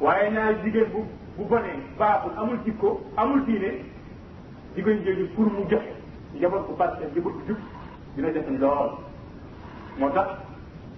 waaye 0.00 0.30
naa 0.30 0.52
jigéen 0.64 0.86
bu 0.92 1.04
bu 1.36 1.44
bonee 1.44 1.76
baaxul 1.98 2.32
amul 2.36 2.58
jikko 2.64 3.00
amul 3.16 3.44
diine 3.46 3.70
jigéen 4.76 4.98
yi 5.04 5.24
pour 5.34 5.46
mu 5.46 5.64
joxe 5.70 5.92
njaboot 6.34 6.66
ko 6.66 6.72
parce 6.72 6.98
que 7.14 7.20
dina 8.16 8.30
def 8.34 8.44
lool 8.60 8.88
moo 10.00 10.10
tax 10.16 10.26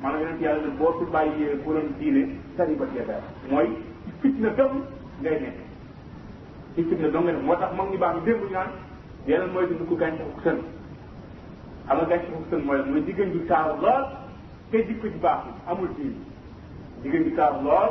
maanaam 0.02 0.20
yonent 0.22 0.40
yàlla 0.44 0.62
ne 0.66 0.70
boo 0.80 0.92
fi 0.98 1.04
bàyyee 1.12 1.54
borom 1.64 1.88
diine 2.00 2.22
sari 2.56 2.74
ba 2.80 2.86
cee 2.94 3.04
dara 3.06 3.22
fit 3.50 3.50
na 3.50 3.64
fitna 4.22 4.50
dong 4.56 4.74
ngay 5.22 5.36
nekk 5.42 5.56
ci 6.74 6.82
fitna 6.88 7.08
dong 7.12 7.24
ngay 7.24 7.34
nekk 7.34 7.44
moo 7.46 7.56
tax 7.62 7.70
mag 7.78 7.88
ñu 7.90 7.98
baax 8.02 8.14
ñu 8.16 8.24
démb 8.26 8.40
ñu 8.42 8.48
naan 8.54 8.68
yeneen 9.26 9.52
mooy 9.52 9.66
dund 9.66 9.88
ko 9.88 9.94
gàncaxu 9.96 10.40
sën 10.44 10.58
xam 11.86 11.96
nga 11.98 12.04
gàncaxu 12.10 12.42
sën 12.50 12.60
mooy 12.66 12.78
mooy 12.88 13.02
jigéen 13.06 13.32
ju 13.32 13.40
taaru 13.48 13.80
lool 13.82 14.04
te 14.70 14.76
jikko 14.86 15.06
ju 15.06 15.18
baax 15.22 15.40
amul 15.68 15.88
diine 15.96 16.16
jigéen 17.02 17.24
ju 17.24 17.36
taaru 17.36 17.58
lool 17.64 17.90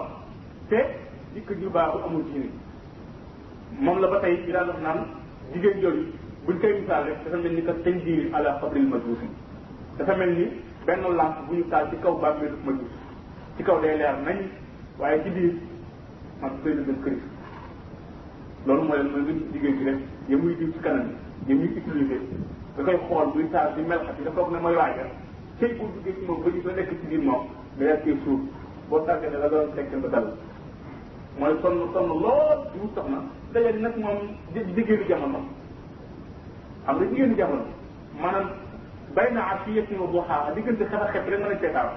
te 0.69 0.79
jikko 1.33 1.53
ju 1.61 1.69
baax 1.69 1.93
amul 2.05 2.23
diine 2.23 2.49
moom 3.79 3.99
la 4.01 4.07
ba 4.07 4.19
tey 4.19 4.35
bi 4.45 4.51
daan 4.51 4.67
wax 4.67 4.79
naan 4.81 4.99
jigéen 5.53 5.81
jooju 5.81 6.03
buñ 6.47 6.59
koy 6.59 6.73
misaal 6.83 7.03
rek 7.07 7.17
dafa 7.25 7.37
mel 7.39 7.53
ni 7.55 7.61
que 7.63 7.73
tanjiil 7.87 8.27
ala 8.35 8.57
xabril 8.61 8.87
majuusi 8.91 9.27
dafa 9.97 10.13
mel 10.19 10.29
ni 10.37 10.45
benn 10.85 11.07
lampe 11.15 11.39
bu 11.47 11.53
ñu 11.55 11.63
taal 11.71 11.85
ci 11.91 11.97
kaw 12.03 12.13
bàmmeelu 12.21 12.57
majuus 12.65 12.91
ci 13.57 13.63
kaw 13.63 13.79
day 13.81 13.95
leer 13.97 14.15
nañ 14.25 14.37
waaye 14.99 15.23
ci 15.23 15.29
biir 15.35 15.53
man 16.41 16.51
koy 16.63 16.73
la 16.73 16.83
gën 16.87 16.95
Christ 17.03 17.25
loolu 18.65 18.81
mooy 18.83 18.97
leen 18.97 19.11
mooy 19.11 19.21
nga 19.21 19.33
jigéen 19.53 19.75
bi 20.27 21.65
xool 23.07 23.27
buy 23.33 23.43
taal 23.53 23.67
di 23.75 23.81
melxat 23.89 24.17
yi 24.17 24.23
da 24.23 24.31
foog 24.35 24.51
ne 24.51 24.59
mooy 24.59 24.75
waaja 24.75 25.03
tey 25.59 25.69
bu 25.77 25.83
duggee 25.95 26.13
ci 26.15 26.21
moom 26.27 26.43
ba 26.43 26.49
gis 26.53 26.63
la 26.65 26.73
nekk 26.73 26.89
ci 26.99 27.07
biir 27.09 27.21
moom 27.27 27.41
da 27.77 27.85
yaa 27.85 27.99
koy 28.03 28.13
suuf 28.25 28.39
boo 28.89 28.99
tàggee 29.07 29.29
ne 29.29 29.37
la 29.37 29.47
doon 29.47 29.71
fekk 29.75 29.91
ba 30.03 30.09
dal 30.11 30.25
mooy 31.39 31.53
sonn 31.61 31.75
sonn 31.93 32.07
lool 32.23 32.57
di 32.73 32.77
wut 32.81 32.89
soxna 32.95 33.19
daje 33.53 33.71
nag 33.83 33.95
moom 34.03 34.17
jigéenu 34.75 35.05
jamono 35.09 35.39
xam 36.87 36.95
nga 36.99 37.05
jigéen 37.09 37.35
jamono 37.37 37.61
maanaam 38.21 38.47
bay 39.15 39.29
na 39.33 39.41
afiyatin 39.53 39.99
wa 39.99 40.07
duhaa 40.13 40.53
diggante 40.55 40.85
xet 40.91 40.99
a 40.99 41.07
xet 41.13 41.23
rek 41.29 41.39
mën 41.39 41.49
nañ 41.49 41.57
cee 41.61 41.73
taaw 41.73 41.89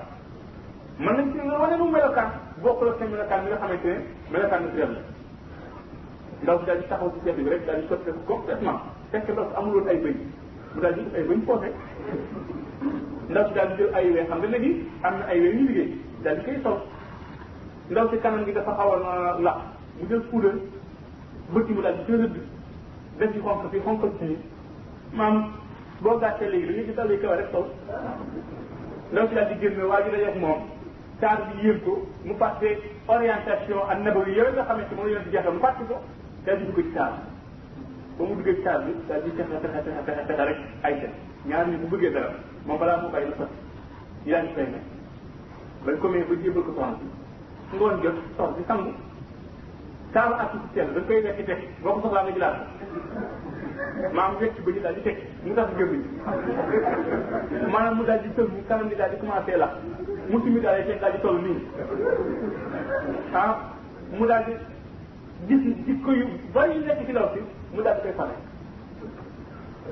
mën 0.98 1.16
nañ 1.16 1.26
ci 1.32 1.38
wane 1.62 1.76
mu 1.78 1.86
melokaan 1.94 2.28
bokk 2.62 2.80
la 2.86 2.92
seen 3.00 3.10
melokaan 3.12 3.40
mi 3.44 3.50
nga 3.50 3.56
xamante 3.62 3.84
ne 3.88 3.98
melokaan 4.32 4.62
naturel 4.64 4.92
la 4.94 5.00
ndaw 6.42 6.58
si 6.58 6.64
daal 6.66 6.78
di 6.80 6.86
taxaw 6.90 7.08
ci 7.12 7.18
seet 7.24 7.36
bi 7.36 7.50
rek 7.50 7.66
daal 7.66 7.80
di 7.80 7.86
sotte 7.88 8.10
complètement 8.30 8.78
fekk 9.12 9.26
ndaw 9.32 9.44
si 9.48 9.54
amuloon 9.58 9.86
ay 9.88 9.96
bëñ 10.04 10.14
mu 10.74 10.80
daal 10.80 10.94
di 10.94 11.02
ay 11.16 11.22
bëñ 11.28 11.40
poosé 11.46 11.68
ndaw 13.28 13.44
si 13.48 13.54
daal 13.54 13.68
di 13.68 13.74
jël 13.82 13.92
ay 13.94 14.10
wee 14.12 14.24
xam 14.28 14.38
nga 14.38 14.46
léegi 14.48 14.72
am 15.02 15.14
na 15.18 15.24
ay 15.26 15.40
wee 15.40 15.54
ñu 15.56 15.66
liggéey 15.68 15.88
daal 16.22 16.36
di 16.36 16.42
koy 16.44 16.56
sol 16.64 16.78
ndaw 17.90 18.06
si 18.10 18.16
kanam 18.22 18.44
gi 18.44 18.52
dafa 18.52 18.72
xaw 18.78 18.90
a 18.92 19.38
lax 19.40 19.58
mu 19.98 20.04
jël 20.10 20.22
puudar 20.30 20.54
bëtt 21.54 21.68
mu 21.74 21.80
daal 21.82 21.96
di 21.96 22.02
jël 22.06 22.20
rëdd 22.22 22.34
def 23.18 23.30
ci 23.32 23.38
xonk 23.44 23.60
fi 23.70 23.78
xonk 23.84 24.02
ci 24.18 24.36
maam 25.14 25.52
boo 26.02 26.18
gàttee 26.18 26.48
léegi 26.50 26.68
da 26.70 26.76
nga 26.78 26.86
gis 26.86 26.96
dàll 26.96 27.10
yu 27.12 27.18
kaw 27.22 27.36
rek 27.36 27.52
taw 27.52 27.62
loolu 29.12 29.28
si 29.28 29.34
daal 29.34 29.48
di 29.48 29.56
génne 29.60 29.82
waa 29.84 30.02
ji 30.04 30.10
da 30.10 30.18
yokk 30.18 30.36
moom 30.40 30.58
taar 31.20 31.38
bi 31.46 31.62
yéem 31.66 31.78
ko 31.84 31.92
mu 32.24 32.34
fàtte 32.40 32.68
orientation 33.06 33.88
ak 33.90 33.98
nabawi 33.98 34.32
yooyu 34.36 34.52
nga 34.52 34.64
xamante 34.64 34.94
moom 34.94 35.06
la 35.08 35.18
ñu 35.20 35.30
doon 35.42 35.54
mu 35.54 35.60
fàtte 35.64 35.82
ko 35.88 35.96
daal 36.44 36.58
di 36.58 36.64
dugg 36.64 36.98
mu 38.28 38.34
duggee 38.36 38.54
ci 38.56 38.62
taar 38.62 38.80
bi 38.84 38.92
daal 39.08 39.22
di 39.22 39.30
pexe 39.30 39.56
pexe 39.62 39.80
pexe 40.06 40.22
pexe 40.28 40.42
rek 40.48 40.58
ay 40.86 40.94
def 41.00 41.12
ñaar 41.48 41.66
ñi 41.68 41.76
bu 41.76 41.86
bëggee 41.92 42.12
dara 42.14 42.30
moom 42.66 42.78
balaa 42.78 43.02
mu 43.02 43.08
bàyyi 43.10 43.28
la 43.30 43.36
fas 43.36 43.50
di 44.24 44.30
fay 44.54 44.66
nag 44.72 44.84
bañ 45.84 45.96
ko 46.00 46.08
mayee 46.08 46.50
ba 46.54 46.60
ko 46.66 46.72
soxna 47.70 47.96
bi 47.96 48.02
jot 48.02 48.16
sox 48.36 48.56
di 48.56 48.62
sangu 48.66 48.92
taaru 50.12 50.34
ak 50.42 50.50
ci 50.74 50.80
koy 51.06 51.20
lekk 51.22 51.44
teg 51.46 51.58
boo 51.82 51.92
ko 51.94 52.00
soxlaa 52.00 52.22
nga 52.22 52.32
jëlaat 52.32 52.56
Ma 54.12 54.28
mwen 54.28 54.54
ki 54.54 54.60
bweli 54.62 54.80
da 54.82 54.92
di 54.94 55.02
tek, 55.02 55.22
mwen 55.42 55.54
da 55.56 55.64
di 55.70 55.76
gyo 55.76 55.86
bin. 55.86 56.02
Ma 57.72 57.78
nan 57.84 57.94
mwen 57.94 58.04
da 58.06 58.16
di 58.16 58.28
ton 58.34 58.46
mwen 58.46 58.64
sa 58.68 58.76
nan 58.76 58.84
mwen 58.86 58.96
da 58.98 59.08
di 59.08 59.16
koman 59.16 59.42
se 59.46 59.56
la. 59.56 59.68
Mwen 60.28 60.42
si 60.42 60.48
mwen 60.50 60.62
da 60.62 60.76
di 60.76 60.82
tek 60.86 61.00
da 61.00 61.10
di 61.12 61.18
ton 61.22 61.36
mwen. 61.42 61.60
Sa 63.32 63.42
mwen 64.16 64.26
da 64.28 64.42
di 64.46 64.52
disi, 65.48 65.74
disi 65.82 66.00
kuyon, 66.02 66.30
vwen 66.52 66.70
yon 66.72 66.82
dek 66.84 66.98
ki 66.98 67.04
fin 67.04 67.16
avsi, 67.16 67.40
mwen 67.72 67.84
da 67.84 67.92
di 67.94 68.00
pe 68.02 68.12
sanay. 68.16 68.36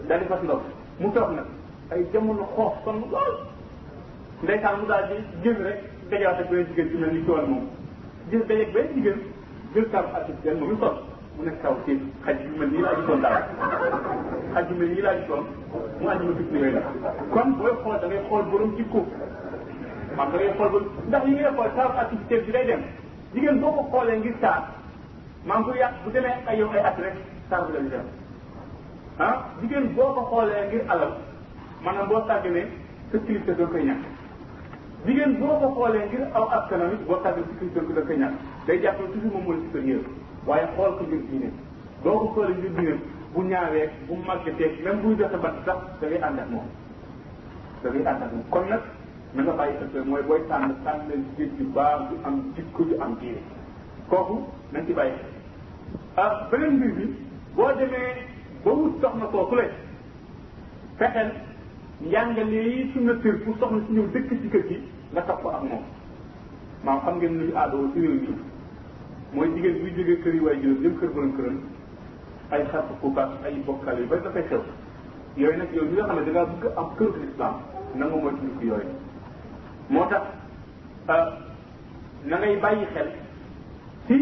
Danif 0.08 0.30
asin 0.32 0.50
avsi. 0.50 0.68
Mwen 1.00 1.12
tok 1.12 1.30
nan. 1.30 1.46
Ay, 1.90 2.06
jem 2.12 2.24
mwen 2.24 2.36
lo 2.36 2.44
khos 2.44 2.74
kon 2.84 2.94
mwen 2.96 3.10
zol. 3.10 3.32
Deni 4.42 4.62
sa 4.62 4.72
mwen 4.76 4.86
da 4.88 5.00
di 5.08 5.14
gen 5.42 5.56
re, 5.66 5.72
pe 6.08 6.18
ge 6.18 6.24
vate 6.24 6.42
kwen 6.44 6.58
yon 6.58 6.66
digen, 6.68 6.86
jen 6.90 7.00
men 7.00 7.10
di 7.14 7.24
to 7.26 7.34
an 7.38 7.44
mwen. 7.50 7.68
Diz 8.30 8.44
beye 8.48 8.66
kwen 8.70 8.84
yon 8.84 8.94
digen, 8.94 9.18
diz 9.74 9.86
kam 9.90 10.06
atik 10.14 10.34
gen 10.42 10.56
mwen. 10.58 10.68
Mwen 10.72 10.78
sot. 10.80 11.12
mu 11.36 11.42
nekk 11.44 11.58
taw 11.62 11.74
ci 11.84 11.92
xaj 12.24 12.36
yu 12.46 12.50
mel 12.58 12.68
nii 12.72 12.82
laa 12.86 12.94
gisoon 12.98 13.20
daaw 13.20 13.38
xaj 14.54 14.66
yu 14.70 14.74
mel 14.78 14.90
laa 15.04 15.16
gisoon 15.20 15.42
mu 16.00 16.04
ànd 16.10 16.20
ma 16.26 16.32
fitna 16.38 16.58
yooyu 16.60 16.74
la 16.76 16.82
kon 17.32 17.48
booy 17.58 17.72
xool 17.82 17.96
da 18.00 18.06
ngay 18.06 18.22
xool 18.28 18.44
borom 18.50 18.70
jikko 18.76 19.00
xam 20.16 20.28
da 20.32 20.36
ngay 20.38 20.52
xool 20.56 20.68
ba 20.74 20.78
ndax 21.08 21.22
li 21.26 21.32
ngay 21.34 21.50
xool 21.56 21.70
saa 21.76 21.98
activité 22.02 22.36
di 22.44 22.50
day 22.52 22.64
dem 22.70 22.82
jigéen 23.34 23.60
boo 23.60 23.72
ko 23.78 23.82
xoolee 23.92 24.16
ngir 24.18 24.36
taar 24.40 24.60
maa 25.46 25.58
ngi 25.58 25.76
yàq 25.82 25.92
bu 26.04 26.10
demee 26.12 26.36
ay 26.48 26.58
yow 26.58 26.70
ay 26.70 26.82
at 26.90 26.98
rek 27.04 27.14
taar 27.50 27.62
bi 27.66 27.72
dem 27.90 28.04
ah, 29.18 29.36
jigéen 29.60 29.86
boo 29.96 30.12
ko 30.14 30.22
xoolee 30.30 30.66
ngir 30.68 30.82
alal 30.88 31.12
maanaam 31.84 32.08
boo 32.08 32.22
sàgganee 32.28 32.66
sa 33.10 33.18
kilifte 33.18 33.52
doo 33.58 33.66
koy 33.66 33.82
ñàkk 33.88 34.02
jigéen 35.06 35.36
boo 35.40 35.58
ko 35.60 35.66
xoolee 35.74 36.06
ngir 36.06 36.22
aw 36.34 36.44
askanam 36.58 36.92
it 36.92 37.02
boo 37.08 37.18
sàgganee 37.22 37.46
sa 37.52 37.58
kilifte 37.60 37.80
doo 37.94 38.04
koy 38.06 38.16
ñàkk 38.22 38.34
day 38.66 38.78
jàpp 38.82 38.98
toujours 39.00 39.32
moom 39.32 39.44
mooy 39.44 39.58
supérieur 39.64 40.04
waaye 40.46 40.66
xool 40.76 40.92
ko 41.00 41.04
ngir 41.08 41.20
diine 41.30 41.48
doo 42.04 42.16
ko 42.20 42.26
xoolee 42.36 42.54
ngir 42.58 42.72
diine 42.76 42.94
bu 43.34 43.40
ñaawee 43.50 43.84
bu 44.08 44.14
màggatee 44.26 44.82
même 44.84 45.00
buy 45.04 45.16
joxe 45.20 45.38
bant 45.44 45.56
sax 45.66 45.78
da 46.00 46.06
ngay 46.08 46.18
ànd 46.26 46.38
ak 46.42 46.48
moom 46.52 46.66
da 47.82 47.88
ngay 47.90 48.02
moom 48.20 48.44
kon 48.52 48.64
nag 48.68 48.80
na 49.34 49.40
nga 49.42 49.52
bàyyi 49.58 49.76
xel 49.92 50.04
mooy 50.04 50.22
booy 50.28 50.40
tànn 50.48 50.74
tànn 50.84 51.08
leen 51.08 51.22
jigéen 51.28 51.50
ju 51.58 51.64
baax 51.76 52.00
ju 52.10 52.16
am 52.24 52.34
jikko 52.56 52.84
ju 52.84 52.94
am 53.04 53.16
diine 53.20 53.40
kooku 54.10 54.36
nañ 54.72 54.86
ci 54.86 54.92
bàyyi 54.94 55.14
xel 55.16 55.28
ah 56.24 56.32
beneen 56.50 56.76
mbir 56.76 56.92
bi 56.98 57.04
boo 57.56 57.72
demee 57.78 58.12
ba 58.64 58.70
wut 58.72 58.94
soxna 59.02 59.26
kooku 59.32 59.54
le 59.54 59.66
fexeel 60.98 61.30
njàngale 62.00 62.60
yi 62.62 62.90
sunna 62.92 63.12
tër 63.22 63.34
pour 63.44 63.56
soxna 63.58 63.78
si 63.86 63.92
ñëw 63.94 64.06
dëkk 64.12 64.30
ci 64.42 64.48
kër 64.52 64.66
gi 64.68 64.78
nga 65.12 65.22
topp 65.22 65.46
ak 65.46 65.62
moom 65.62 65.84
maam 66.84 66.98
xam 67.04 67.16
ngeen 67.16 67.38
nuñu 67.38 67.54
aadoo 67.56 67.88
ci 67.94 67.98
réew 68.00 68.20
mi 68.20 68.36
mooy 69.34 69.48
jigéen 69.54 69.78
buy 69.82 69.90
jógee 69.98 70.16
kër 70.24 70.34
yi 70.36 70.40
waaye 70.44 70.60
juróom 70.62 70.82
jëm 70.84 70.94
kër 71.00 71.08
borom 71.14 71.32
këram 71.36 71.56
ay 72.54 72.62
xar 72.72 72.84
kuukaat 73.00 73.30
ay 73.46 73.54
bokkaal 73.66 73.98
yu 74.02 74.06
bari 74.10 74.22
dafay 74.26 74.42
xew 74.48 74.60
yooyu 75.42 75.58
nag 75.58 75.72
yow 75.76 75.84
ñi 75.88 75.94
nga 75.96 76.04
xam 76.08 76.18
ne 76.18 76.24
da 76.26 76.30
ngaa 76.32 76.44
bëgg 76.50 76.64
am 76.82 76.88
këru 76.98 77.22
islam 77.28 77.54
na 77.96 78.06
nga 78.06 78.16
mooy 78.16 78.32
ko 78.58 78.64
yooyu 78.70 78.92
moo 79.92 80.06
tax 80.12 80.22
euh, 81.08 81.26
na 82.24 82.36
ngay 82.38 82.56
bàyyi 82.62 82.86
xel 82.94 83.08
ci 84.06 84.14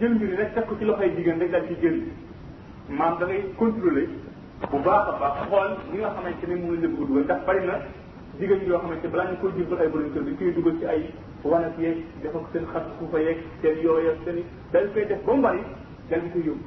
jël 0.00 0.14
mbir 0.14 0.36
rek 0.38 0.54
teg 0.54 0.66
ko 0.66 0.74
ci 0.78 0.84
loxoy 0.84 1.12
jigéen 1.16 1.38
rek 1.40 1.50
daal 1.50 1.66
ci 1.68 1.76
jël 1.82 2.02
maam 2.98 3.18
da 3.18 3.26
ngay 3.26 3.44
contrôler 3.58 4.08
bu 4.70 4.78
baax 4.84 5.06
a 5.08 5.12
baax 5.20 5.34
xool 5.48 5.70
ñi 5.92 5.98
nga 6.02 6.10
xamante 6.14 6.46
ne 6.48 6.54
moom 6.56 6.74
lañ 6.74 6.82
la 6.82 6.88
bëgg 7.06 7.10
ndax 7.24 7.44
bari 7.46 7.60
jigéen 8.40 8.66
yoo 8.66 8.78
xamante 8.78 9.06
balaa 9.08 9.30
ñu 9.30 9.36
koy 9.40 9.50
jubal 9.56 9.80
ay 9.80 9.88
borom 9.88 10.10
kër 10.12 10.22
dañ 10.24 10.36
koy 10.38 10.52
dugal 10.54 10.74
ci 10.78 10.84
ay 10.86 11.02
wanag 11.46 11.78
yeeg 11.78 12.02
def 12.22 12.34
ak 12.34 12.42
seen 12.52 12.66
xar 12.72 12.82
suufa 12.98 13.18
yeeg 13.22 13.38
seen 13.62 13.76
yooya 13.82 14.12
seen 14.24 14.42
dañ 14.72 14.86
koy 14.94 15.04
def 15.06 15.18
ba 15.26 15.32
mu 15.34 15.42
bari 15.42 15.58
dañ 16.10 16.20
ko 16.32 16.38
yóbbu 16.44 16.64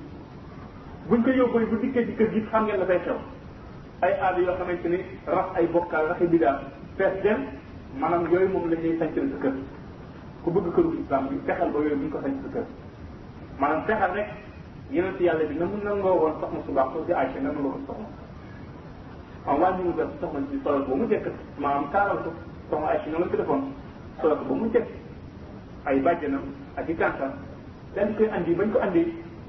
buñ 1.09 1.23
ko 1.23 1.29
yóbbu 1.31 1.87
kër 1.93 2.31
gi 2.31 2.41
xam 2.51 2.65
ngeen 2.65 2.79
la 2.79 2.85
fay 2.85 2.99
xew 3.05 3.17
ay 4.01 4.13
aada 4.13 4.37
yoo 4.39 4.55
xamante 4.57 4.87
ni 4.89 4.97
rax 5.25 5.45
ay 5.55 5.67
bokkaal 5.67 6.07
raxi 6.07 6.25
bidaa 6.27 6.59
fees 6.97 7.21
dem 7.23 7.39
maanaam 7.99 8.25
yooyu 8.31 8.49
moom 8.49 8.69
la 8.69 8.75
ñuy 8.75 8.97
sàncal 8.99 9.27
sa 9.31 9.37
kër 9.43 9.53
ku 10.43 10.51
bëgg 10.51 10.73
këru 10.73 10.89
islam 11.01 11.27
bi 11.27 11.35
fexeel 11.45 11.71
ba 11.71 11.79
yooyu 11.79 11.95
buñ 11.97 12.09
ko 12.09 12.21
sanc 12.21 12.35
sa 12.43 12.49
kër 12.53 12.65
maanaam 13.59 13.83
fexeel 13.85 14.11
rek 14.13 14.27
yeneen 14.91 15.15
ci 15.17 15.23
yàlla 15.23 15.43
bi 15.45 15.55
na 15.59 15.65
mu 15.65 15.77
nangoo 15.83 16.15
woon 16.21 16.33
soxna 16.39 16.59
su 16.65 16.71
baax 16.71 16.87
soo 16.93 17.03
si 17.07 17.13
Aysa 17.13 17.39
nangoo 17.39 17.71
ko 17.71 17.79
soxna 17.87 18.07
en 19.49 19.57
wàññi 19.61 19.83
mu 19.83 19.91
def 19.97 20.07
soxna 20.21 20.39
si 20.49 20.59
solal 20.63 20.81
boo 20.87 20.95
mu 20.95 21.07
jëkk 21.07 21.27
maanaam 21.59 21.91
taaral 21.91 22.17
ko 22.23 22.29
soxna 22.69 22.87
Aysa 22.87 23.43
solo 24.21 24.35
ba 24.37 24.43
mu 24.53 24.65
njëkk 24.69 24.87
ay 25.89 25.97
bàjjanam 26.05 26.45
ak 26.79 26.87
i 26.89 26.95
tànkam 27.01 27.31
daal 27.95 28.07
di 28.09 28.13
koy 28.17 28.29
andi 28.35 28.51
bañ 28.59 28.69
ko 28.71 28.77
andi 28.85 29.01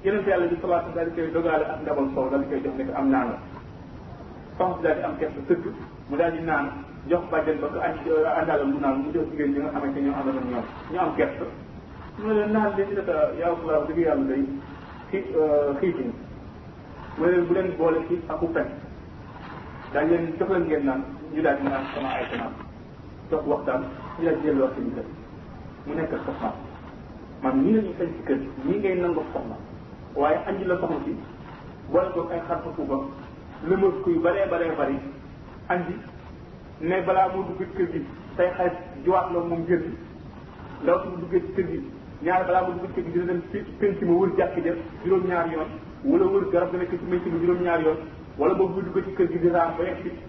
yonent 0.05 0.27
yàlla 0.31 0.47
bi 0.51 0.57
salaatu 0.63 0.91
daal 0.97 1.09
di 1.09 1.15
koy 1.17 1.31
dogaale 1.37 1.65
ak 1.73 1.79
ndabal 1.83 2.07
soow 2.15 2.27
daal 2.31 2.41
di 2.43 2.49
koy 2.51 2.61
jox 2.65 2.75
ne 2.79 2.85
ko 2.89 2.93
am 3.01 3.09
naana 3.13 3.37
soxna 4.57 4.77
si 4.77 4.83
daal 4.83 4.97
di 4.97 5.03
am 5.09 5.17
kersa 5.21 5.41
sëgg 5.49 5.65
mu 6.09 6.17
daal 6.17 6.33
di 6.33 6.41
naan 6.49 6.67
jox 7.11 7.23
bàjjan 7.31 7.59
ba 7.61 7.67
ko 7.73 7.79
añ 7.79 7.95
àndaalam 8.41 8.69
mu 8.73 8.79
naan 8.81 8.97
mu 9.03 9.13
jox 9.13 9.27
jigéen 9.31 9.51
ñi 9.53 9.61
nga 9.61 9.71
xamante 9.75 9.99
ñoo 10.05 10.15
àndal 10.21 10.37
ak 10.41 10.45
ñoom 10.51 10.67
ñu 10.93 10.99
am 11.05 11.15
kersa 11.17 11.45
mu 12.19 12.27
ne 12.29 12.33
leen 12.35 12.51
naan 12.53 12.73
leen 12.77 12.89
di 12.89 12.95
data 12.99 13.15
yaa 13.41 13.53
Allah 13.55 13.85
dëgg 13.87 13.99
yàlla 14.07 14.25
day 14.31 14.43
euh, 15.13 15.77
xii 15.81 16.11
mu 17.17 17.23
ne 17.25 17.31
leen 17.31 17.45
bu 17.49 17.53
leen 17.55 17.71
boole 17.79 17.99
xiif 18.09 18.21
aku 18.29 18.47
pen 18.55 18.67
daal 19.93 20.07
leen 20.09 20.33
jox 20.39 20.49
leen 20.51 20.65
ngeen 20.67 20.85
naan 20.85 21.03
ñu 21.35 21.41
daal 21.43 21.57
di 21.61 21.65
naan 21.69 21.85
sama 21.95 22.09
ay 22.17 22.25
naan 22.39 22.71
toog 23.33 23.45
waxtaan 23.53 23.83
ñu 24.19 24.25
la 24.27 24.33
delloo 24.45 24.69
seen 24.75 24.89
kër 24.97 25.07
mu 25.87 25.93
nekk 25.99 26.13
soxna 26.27 26.49
maanaam 27.43 27.61
nii 27.65 27.75
la 27.75 27.81
ñuy 27.83 27.93
sañ 27.99 28.09
si 28.15 28.21
kër 28.29 28.39
nii 28.67 28.79
ngay 28.79 28.95
nangu 29.03 29.23
soxna 29.33 29.57
waaye 30.21 30.39
anji 30.49 30.65
la 30.71 30.75
soxna 30.81 30.99
si 31.05 31.13
boole 31.93 32.09
ko 32.15 32.21
ay 32.35 32.41
xar 32.47 32.59
fuuba 32.63 32.97
lëmas 33.69 33.97
kuy 34.05 34.17
baree 34.25 34.47
baree 34.53 34.73
bari 34.81 34.97
anji 35.73 35.95
ne 36.89 36.97
balaa 37.07 37.29
moo 37.33 37.43
dugg 37.49 37.61
ci 37.69 37.75
kër 37.77 37.89
gi 37.93 38.01
say 38.37 38.49
xarit 38.57 38.77
jiwaat 39.05 39.27
la 39.35 39.39
moom 39.49 39.63
jër 39.69 39.81
gi 39.87 39.93
ndaw 40.83 40.97
su 41.03 41.09
duggee 41.21 41.41
ci 41.47 41.53
kër 41.57 41.67
gi 41.71 41.79
ñaar 42.27 42.43
balaa 42.47 42.63
moo 42.67 42.75
dugg 42.81 42.87
ci 42.87 42.93
kër 42.95 43.05
gi 43.05 43.11
dina 43.13 43.25
dem 43.33 43.41
penc 43.81 44.01
wër 44.09 44.29
jàkk 44.39 44.57
ja 44.65 44.73
juróom-ñaar 45.05 45.47
yoon 45.55 45.71
wala 46.09 46.25
wër 46.33 46.45
garab 46.53 46.71
ga 46.73 46.79
nekk 46.79 46.91
ci 46.91 47.05
penc 47.11 47.25
ma 47.33 47.39
juróom-ñaar 47.41 47.81
yoon 47.87 47.99
wala 48.39 48.55
boobu 48.59 48.75
bu 48.75 48.81
dugg 49.01 49.17
kër 49.17 49.29
gi 49.33 49.39
di 49.43 49.49
raam 49.57 49.73
ba 49.77 49.85
yegg 49.89 50.21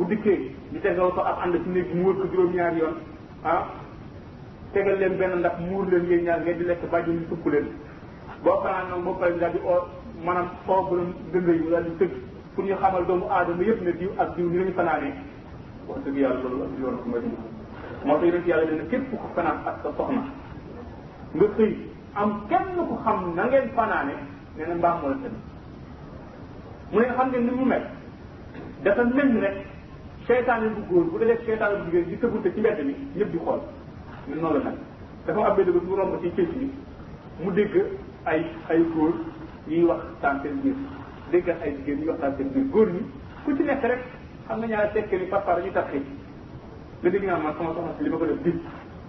bu 0.00 0.06
dikkee 0.08 0.36
ñu 0.72 0.80
tegal 0.80 1.12
ko 1.12 1.20
ab 1.20 1.38
ànd 1.44 1.60
ci 1.62 1.68
néeg 1.70 1.92
mu 1.94 2.04
wër 2.08 2.16
ko 2.16 2.24
juróom-ñaari 2.32 2.78
yoon 2.80 2.96
ah 3.44 3.66
tegal 4.72 4.96
leen 4.98 5.16
benn 5.18 5.38
ndax 5.40 5.56
muur 5.68 5.84
leen 5.90 6.04
yéen 6.08 6.24
ñaar 6.24 6.40
ngeen 6.40 6.58
di 6.58 6.64
lekk 6.64 6.82
bàjjo 6.90 7.12
ñu 7.12 7.24
tukk 7.28 7.44
leen 7.52 7.66
boo 8.42 8.56
fanaan 8.64 8.88
nag 8.90 9.04
boo 9.04 9.14
paree 9.20 9.38
daal 9.38 9.52
di 9.52 9.58
oo 9.58 9.84
maanaam 10.24 10.48
oo 10.68 10.82
borom 10.88 11.12
pour 12.54 12.64
ñu 12.64 12.74
xamal 12.82 13.04
doomu 13.06 13.26
aadama 13.30 13.62
yëpp 13.62 13.80
ne 13.84 13.92
diw 13.98 14.10
ak 14.18 14.36
diw 14.36 14.48
ni 14.48 14.56
lañu 14.58 14.72
fanaanee 14.72 15.12
wax 15.88 15.98
dëgg 16.04 16.16
yàlla 16.18 16.40
loolu 16.42 16.62
ak 16.64 16.70
yoon 16.80 16.96
bu 17.04 17.10
ma 17.10 17.18
di 17.18 17.26
moo 18.04 18.18
tax 18.32 18.46
yàlla 18.46 18.70
ne 18.72 18.86
képp 18.88 19.10
ko 19.10 19.26
fanaan 19.34 19.58
ak 19.66 19.76
sa 19.82 19.92
soxna 19.96 20.22
nga 21.34 21.46
xëy 21.56 21.76
am 22.14 22.30
kenn 22.48 22.66
ko 22.88 22.94
xam 23.04 23.34
na 23.36 23.44
ngeen 23.46 23.68
fanaane 23.76 24.16
nee 24.56 24.66
na 24.66 24.94
moo 25.02 25.10
la 25.12 25.18
tamit 25.20 25.30
mu 26.90 27.00
ne 27.00 27.04
xam 27.16 27.28
ne 27.30 27.38
ni 27.38 27.50
mu 27.50 27.64
mel 27.66 27.82
dafa 28.82 29.04
mel 29.04 29.28
ni 29.34 29.40
rek 29.40 29.56
seytaane 30.30 30.66
bu 30.76 30.82
góor 30.94 31.06
bu 31.12 31.16
dajee 31.20 31.38
seytaane 31.46 31.74
bu 31.80 31.84
jigéen 31.88 32.06
di 32.10 32.14
sëggunte 32.22 32.48
ci 32.54 32.58
mbedd 32.62 32.78
mi 32.88 32.94
ñëpp 33.18 33.30
di 33.34 33.38
xool 33.44 33.60
ñun 34.28 34.38
noonu 34.42 34.56
la 34.58 34.62
nag 34.70 34.76
dafa 35.26 35.44
am 35.48 35.56
benn 35.56 35.66
bés 35.74 35.82
mu 35.88 35.94
romb 35.98 36.12
ci 36.22 36.28
pénc 36.36 36.48
bi 36.54 37.62
ay 38.32 38.40
ay 38.70 38.78
góor 38.94 39.12
wax 39.66 39.84
waxtaan 39.90 40.36
seen 40.42 40.56
biir 40.62 40.74
dégg 41.32 41.46
ay 41.64 41.70
jigéen 41.76 41.98
yuy 42.02 42.08
waxtaan 42.12 42.32
seen 42.36 42.48
biir 42.54 42.66
góor 42.74 42.86
ñi 42.94 43.02
ku 43.44 43.56
ci 43.56 43.62
nekk 43.64 43.82
rek 43.90 44.02
xam 44.46 44.58
nga 44.60 44.66
ñaari 44.72 44.88
tekki 44.94 45.16
ni 45.18 45.24
parfois 45.32 45.56
dañuy 45.56 45.72
tax 45.72 45.86
xëy 45.90 46.02
da 47.02 47.08
dégg 47.10 47.24
naa 47.24 47.38
man 47.44 47.52
sama 47.58 47.72
soxna 47.74 47.92
si 47.98 48.02
li 48.04 48.10
ma 48.10 48.16
ko 48.20 48.24
def 48.26 48.42
di 48.46 48.52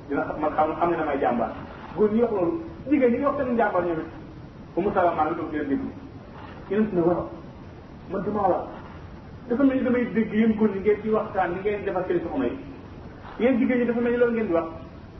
dina 0.09 0.23
xam 0.27 0.39
man 0.41 0.51
xam 0.57 0.73
xam 0.79 0.89
ne 0.89 0.97
damay 0.97 1.19
jàmbaar 1.19 1.51
góor 1.95 2.11
ñi 2.11 2.21
wax 2.21 2.31
loolu 2.33 2.53
jigéen 2.89 3.11
ñi 3.11 3.17
ngi 3.17 3.25
wax 3.25 3.35
seen 3.37 3.55
jàmbaar 3.57 3.83
ñoom 3.85 3.97
it 4.75 4.79
mu 4.83 4.89
salaam 4.93 5.15
maa 5.17 5.25
ngi 5.27 5.35
toog 5.35 5.51
di 5.51 5.57
leen 5.57 5.69
déglu 5.69 5.89
yéen 6.69 6.87
ne 6.91 7.01
waaw 7.01 7.29
man 8.09 8.23
damaa 8.23 8.47
waaw 8.51 8.67
dafa 9.49 9.63
mel 9.63 9.77
ni 9.77 9.83
damay 9.83 10.05
dégg 10.13 10.33
yéen 10.33 10.55
góor 10.57 10.69
ñi 10.69 10.79
ngeen 10.81 11.01
ci 11.03 11.09
waxtaan 11.09 11.51
li 11.53 11.59
ngeen 11.63 11.83
defal 11.85 12.05
seen 12.07 12.19
soxna 12.23 12.45
yi 12.45 12.57
yéen 13.39 13.57
jigéen 13.59 13.79
ñi 13.79 13.85
dafa 13.85 14.01
mel 14.01 14.11
ni 14.11 14.17
loolu 14.17 14.33
ngeen 14.33 14.45
di 14.47 14.53
wax 14.53 14.67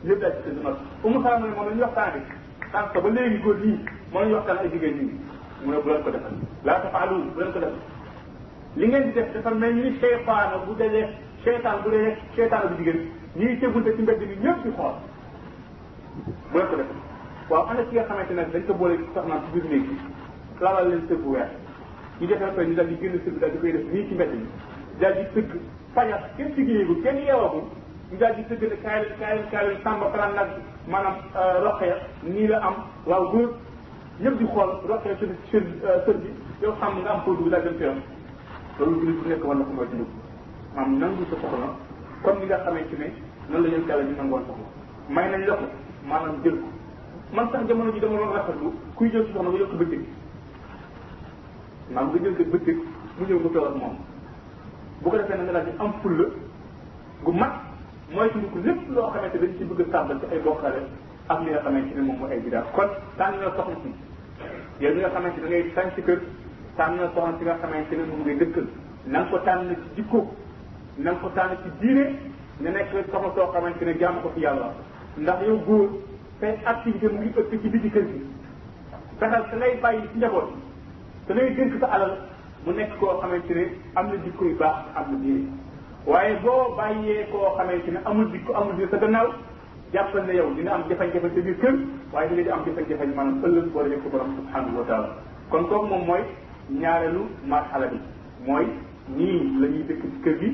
lépp 0.04 0.20
daal 0.20 0.32
ci 0.36 0.42
seen 0.44 0.62
bu 1.02 1.08
mu 1.08 1.22
saa 1.22 1.38
mu 1.38 1.46
ne 1.48 1.54
moom 1.56 1.66
la 1.68 1.74
ñu 1.74 1.80
waxtaan 1.82 2.12
rek 2.12 2.26
tant 2.72 2.86
que 2.92 2.98
ba 3.00 3.08
léegi 3.10 3.38
góor 3.42 3.56
ñi 3.58 3.72
moom 4.12 4.22
la 4.22 4.28
ñu 4.28 4.34
waxtaan 4.34 4.56
ay 4.58 4.70
jigéen 4.70 4.94
ñi 4.94 5.18
mu 5.64 5.70
ne 5.72 5.78
bu 5.82 5.88
leen 5.90 6.02
ko 6.02 6.10
defal 6.10 6.32
laa 6.64 6.80
tafaalu 6.82 7.16
bu 7.34 7.40
leen 7.40 7.52
ko 7.52 7.58
defal 7.58 7.74
li 8.76 8.86
ngeen 8.86 9.04
di 9.06 9.12
def 9.12 9.32
dafa 9.34 9.50
mel 9.50 9.74
ni 9.74 9.92
seytaana 10.00 10.56
bu 10.66 10.72
dajee 10.76 11.06
seytaan 11.44 11.82
bu 11.82 11.90
dajee 11.90 12.14
seytaana 12.36 12.66
bu 12.70 12.76
jigéen 12.78 13.00
ñuy 13.36 13.58
tegunte 13.58 13.90
ci 13.96 14.02
mbedd 14.02 14.18
bi 14.20 14.36
ñëpp 14.44 14.64
ñu 14.64 14.70
xool 14.76 14.94
bu 16.52 16.56
leen 16.56 16.68
ko 16.70 16.76
defal 16.76 16.98
waaw 17.50 17.66
ana 17.70 17.82
ci 17.88 17.94
nga 17.94 18.04
xamante 18.06 18.32
ne 18.32 18.42
dañ 18.52 18.66
ko 18.66 18.74
boole 18.74 18.96
soxnaam 19.14 19.40
ci 19.44 19.50
biir 19.58 19.64
néeg 19.66 19.84
bi 19.88 19.96
lalal 20.60 20.88
leen 20.88 21.04
sëb 21.08 21.20
bu 21.22 21.30
weer 21.34 21.50
ñu 22.20 22.26
defal 22.26 22.50
ko 22.54 22.60
ñu 22.62 22.74
daal 22.74 22.88
di 22.88 22.96
génn 23.00 23.14
sëgg 23.24 23.38
daal 23.40 23.52
di 23.52 23.58
koy 23.58 23.72
def 23.72 23.84
nii 23.92 24.08
ci 24.08 24.12
mbedd 24.14 24.32
mi 24.36 24.46
daal 25.00 25.14
di 25.14 25.20
sëgg 25.34 25.50
fajar 25.94 26.20
kenn 26.36 26.52
sigéeyagul 26.54 27.02
kenn 27.02 27.16
yeewagul 27.24 27.62
ñu 28.10 28.16
daal 28.18 28.34
di 28.36 28.42
sëgg 28.48 28.62
nag 28.68 28.78
euh, 29.52 30.32
am 32.64 32.74
waaw 33.06 33.24
góor 33.30 33.48
di 34.18 34.46
xool 34.46 34.70
roqee 34.88 35.16
seen 35.20 35.36
seen 35.50 35.66
euh, 35.84 35.98
sër 36.04 36.16
bi 36.22 36.28
yow 36.60 36.74
xam 36.80 36.94
nga 37.00 37.10
am 37.10 37.20
koo 37.24 37.34
dugg 37.34 37.48
daal 37.48 37.62
ko 38.76 38.84
mooy 38.84 39.86
dund 39.92 40.06
maanaam 40.74 40.98
nangu 40.98 41.24
sa 41.30 41.36
la 41.40 41.46
la 42.46 42.56
ko 42.60 42.74
maanaam 46.04 46.34
jël 46.44 46.56
ko 46.58 46.66
man 47.36 47.46
sax 47.52 47.62
jamono 47.68 47.90
ji 47.92 48.00
dama 48.00 48.16
doon 48.16 48.32
rafetlu 48.32 48.72
kuy 48.94 49.08
jël 49.10 49.24
si 49.26 49.32
soxna 49.32 49.50
ba 49.50 49.88
maam 51.90 52.08
a 52.14 52.18
jël 52.18 52.34
sa 52.36 52.44
bëccëg 52.44 52.76
mu 53.18 53.26
ñëw 53.26 53.38
nga 53.42 53.48
toog 53.54 53.66
ak 53.68 53.74
moom 53.78 53.96
bu 55.02 55.08
ko 55.10 55.16
defee 55.18 55.36
na 55.38 55.42
nga 55.44 55.52
daal 55.52 55.64
di 55.66 55.70
am 55.80 55.92
fulla 56.00 56.26
gu 57.24 57.30
mat 57.32 57.52
mooy 58.10 58.30
suñu 58.30 58.48
ko 58.52 58.58
lépp 58.64 58.88
loo 58.88 59.10
xamante 59.14 59.38
dañ 59.42 59.50
ci 59.58 59.64
bëgg 59.64 59.80
a 59.80 59.84
tàmbal 59.94 60.18
ci 60.20 60.26
ay 60.32 60.40
bokkale 60.44 60.82
ak 61.28 61.38
li 61.42 61.50
nga 61.50 61.60
xamante 61.64 61.94
ne 61.94 62.00
moom 62.02 62.18
mooy 62.18 62.30
ay 62.32 62.38
bidaa 62.40 62.62
kon 62.74 62.88
tànn 63.16 63.38
na 63.40 63.50
soxna 63.56 63.74
si 63.82 63.90
yow 64.84 64.94
nga 64.94 65.10
xamante 65.14 65.40
da 65.40 65.46
ngay 65.48 65.70
tànn 65.74 65.90
kër 66.06 66.20
tànn 66.76 66.96
na 66.96 67.06
soxna 67.14 67.38
si 67.38 67.44
nga 67.44 67.56
xamante 67.62 67.96
ne 67.96 68.04
moom 68.08 68.20
ngay 68.22 68.36
dëkkal 68.38 68.66
na 69.06 69.18
nga 69.18 69.28
ko 69.30 69.38
tànn 69.46 69.68
ci 69.74 69.88
jikko 69.96 70.20
na 70.98 71.10
ko 71.20 71.28
tànn 71.34 71.56
ci 71.62 71.68
diine 71.80 72.04
ne 72.60 72.68
nekk 72.70 72.90
soxna 73.10 73.28
soo 73.34 73.50
xamante 73.52 73.84
ne 73.84 73.92
jaamu 73.98 74.20
ko 74.20 74.30
fi 74.34 74.40
yàlla 74.40 74.72
ndax 75.16 75.40
yow 75.46 75.56
góor 75.66 75.88
say 76.40 76.56
activité 76.64 77.08
mu 77.08 77.18
ngi 77.20 77.30
ëpp 77.38 77.50
ci 77.60 77.68
biti 77.68 77.90
kër 77.90 78.06
gi 78.06 78.20
fexeel 79.18 79.44
sa 79.50 79.56
lay 79.56 79.76
bàyyi 79.82 80.06
ci 80.12 80.16
njaboot 80.18 80.50
da 81.32 81.40
ngay 81.40 81.54
dénk 81.56 81.72
sa 81.80 81.86
alal 81.96 82.10
mu 82.66 82.70
nekk 82.76 82.98
koo 83.00 83.18
xamante 83.24 83.52
ne 83.56 83.64
am 83.96 84.06
na 84.12 84.16
jikko 84.24 84.44
yu 84.44 84.56
sa 84.60 84.84
am 84.96 85.12
na 85.12 85.18
diine 85.24 85.48
waaye 86.06 86.36
boo 86.44 86.76
bàyyee 86.76 87.24
koo 87.32 87.56
xamante 87.56 87.90
ne 87.90 88.00
amul 88.04 88.28
jikko 88.32 88.52
amul 88.54 88.74
diine 88.76 88.90
sa 88.90 88.98
gannaaw 89.00 89.28
jàppal 89.92 90.22
ne 90.26 90.34
yow 90.34 90.52
dina 90.54 90.74
am 90.76 90.82
jafe-jafe 90.88 91.30
sa 91.34 91.40
biir 91.40 91.56
kër 91.62 91.74
waaye 92.12 92.28
dina 92.28 92.42
di 92.42 92.50
am 92.50 92.60
jafe-jafe 92.66 93.08
maanaam 93.16 93.42
ëllëg 93.48 93.66
boo 93.72 93.82
demee 93.82 94.00
ko 94.04 94.10
borom 94.12 94.36
subhanahu 94.36 94.76
wa 94.78 94.84
taala 94.90 95.08
kon 95.50 95.64
kooku 95.68 95.86
moom 95.86 96.04
mooy 96.06 96.20
ñaareelu 96.70 97.22
marxala 97.48 97.86
bi 97.86 97.98
mooy 98.46 98.66
nii 99.16 99.56
la 99.60 99.66
dëkk 99.88 100.02
kër 100.24 100.36
gi 100.40 100.50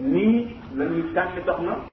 nii 0.00 0.46
la 0.74 0.84
ñuy 0.84 1.04
dox 1.14 1.60
na 1.60 1.78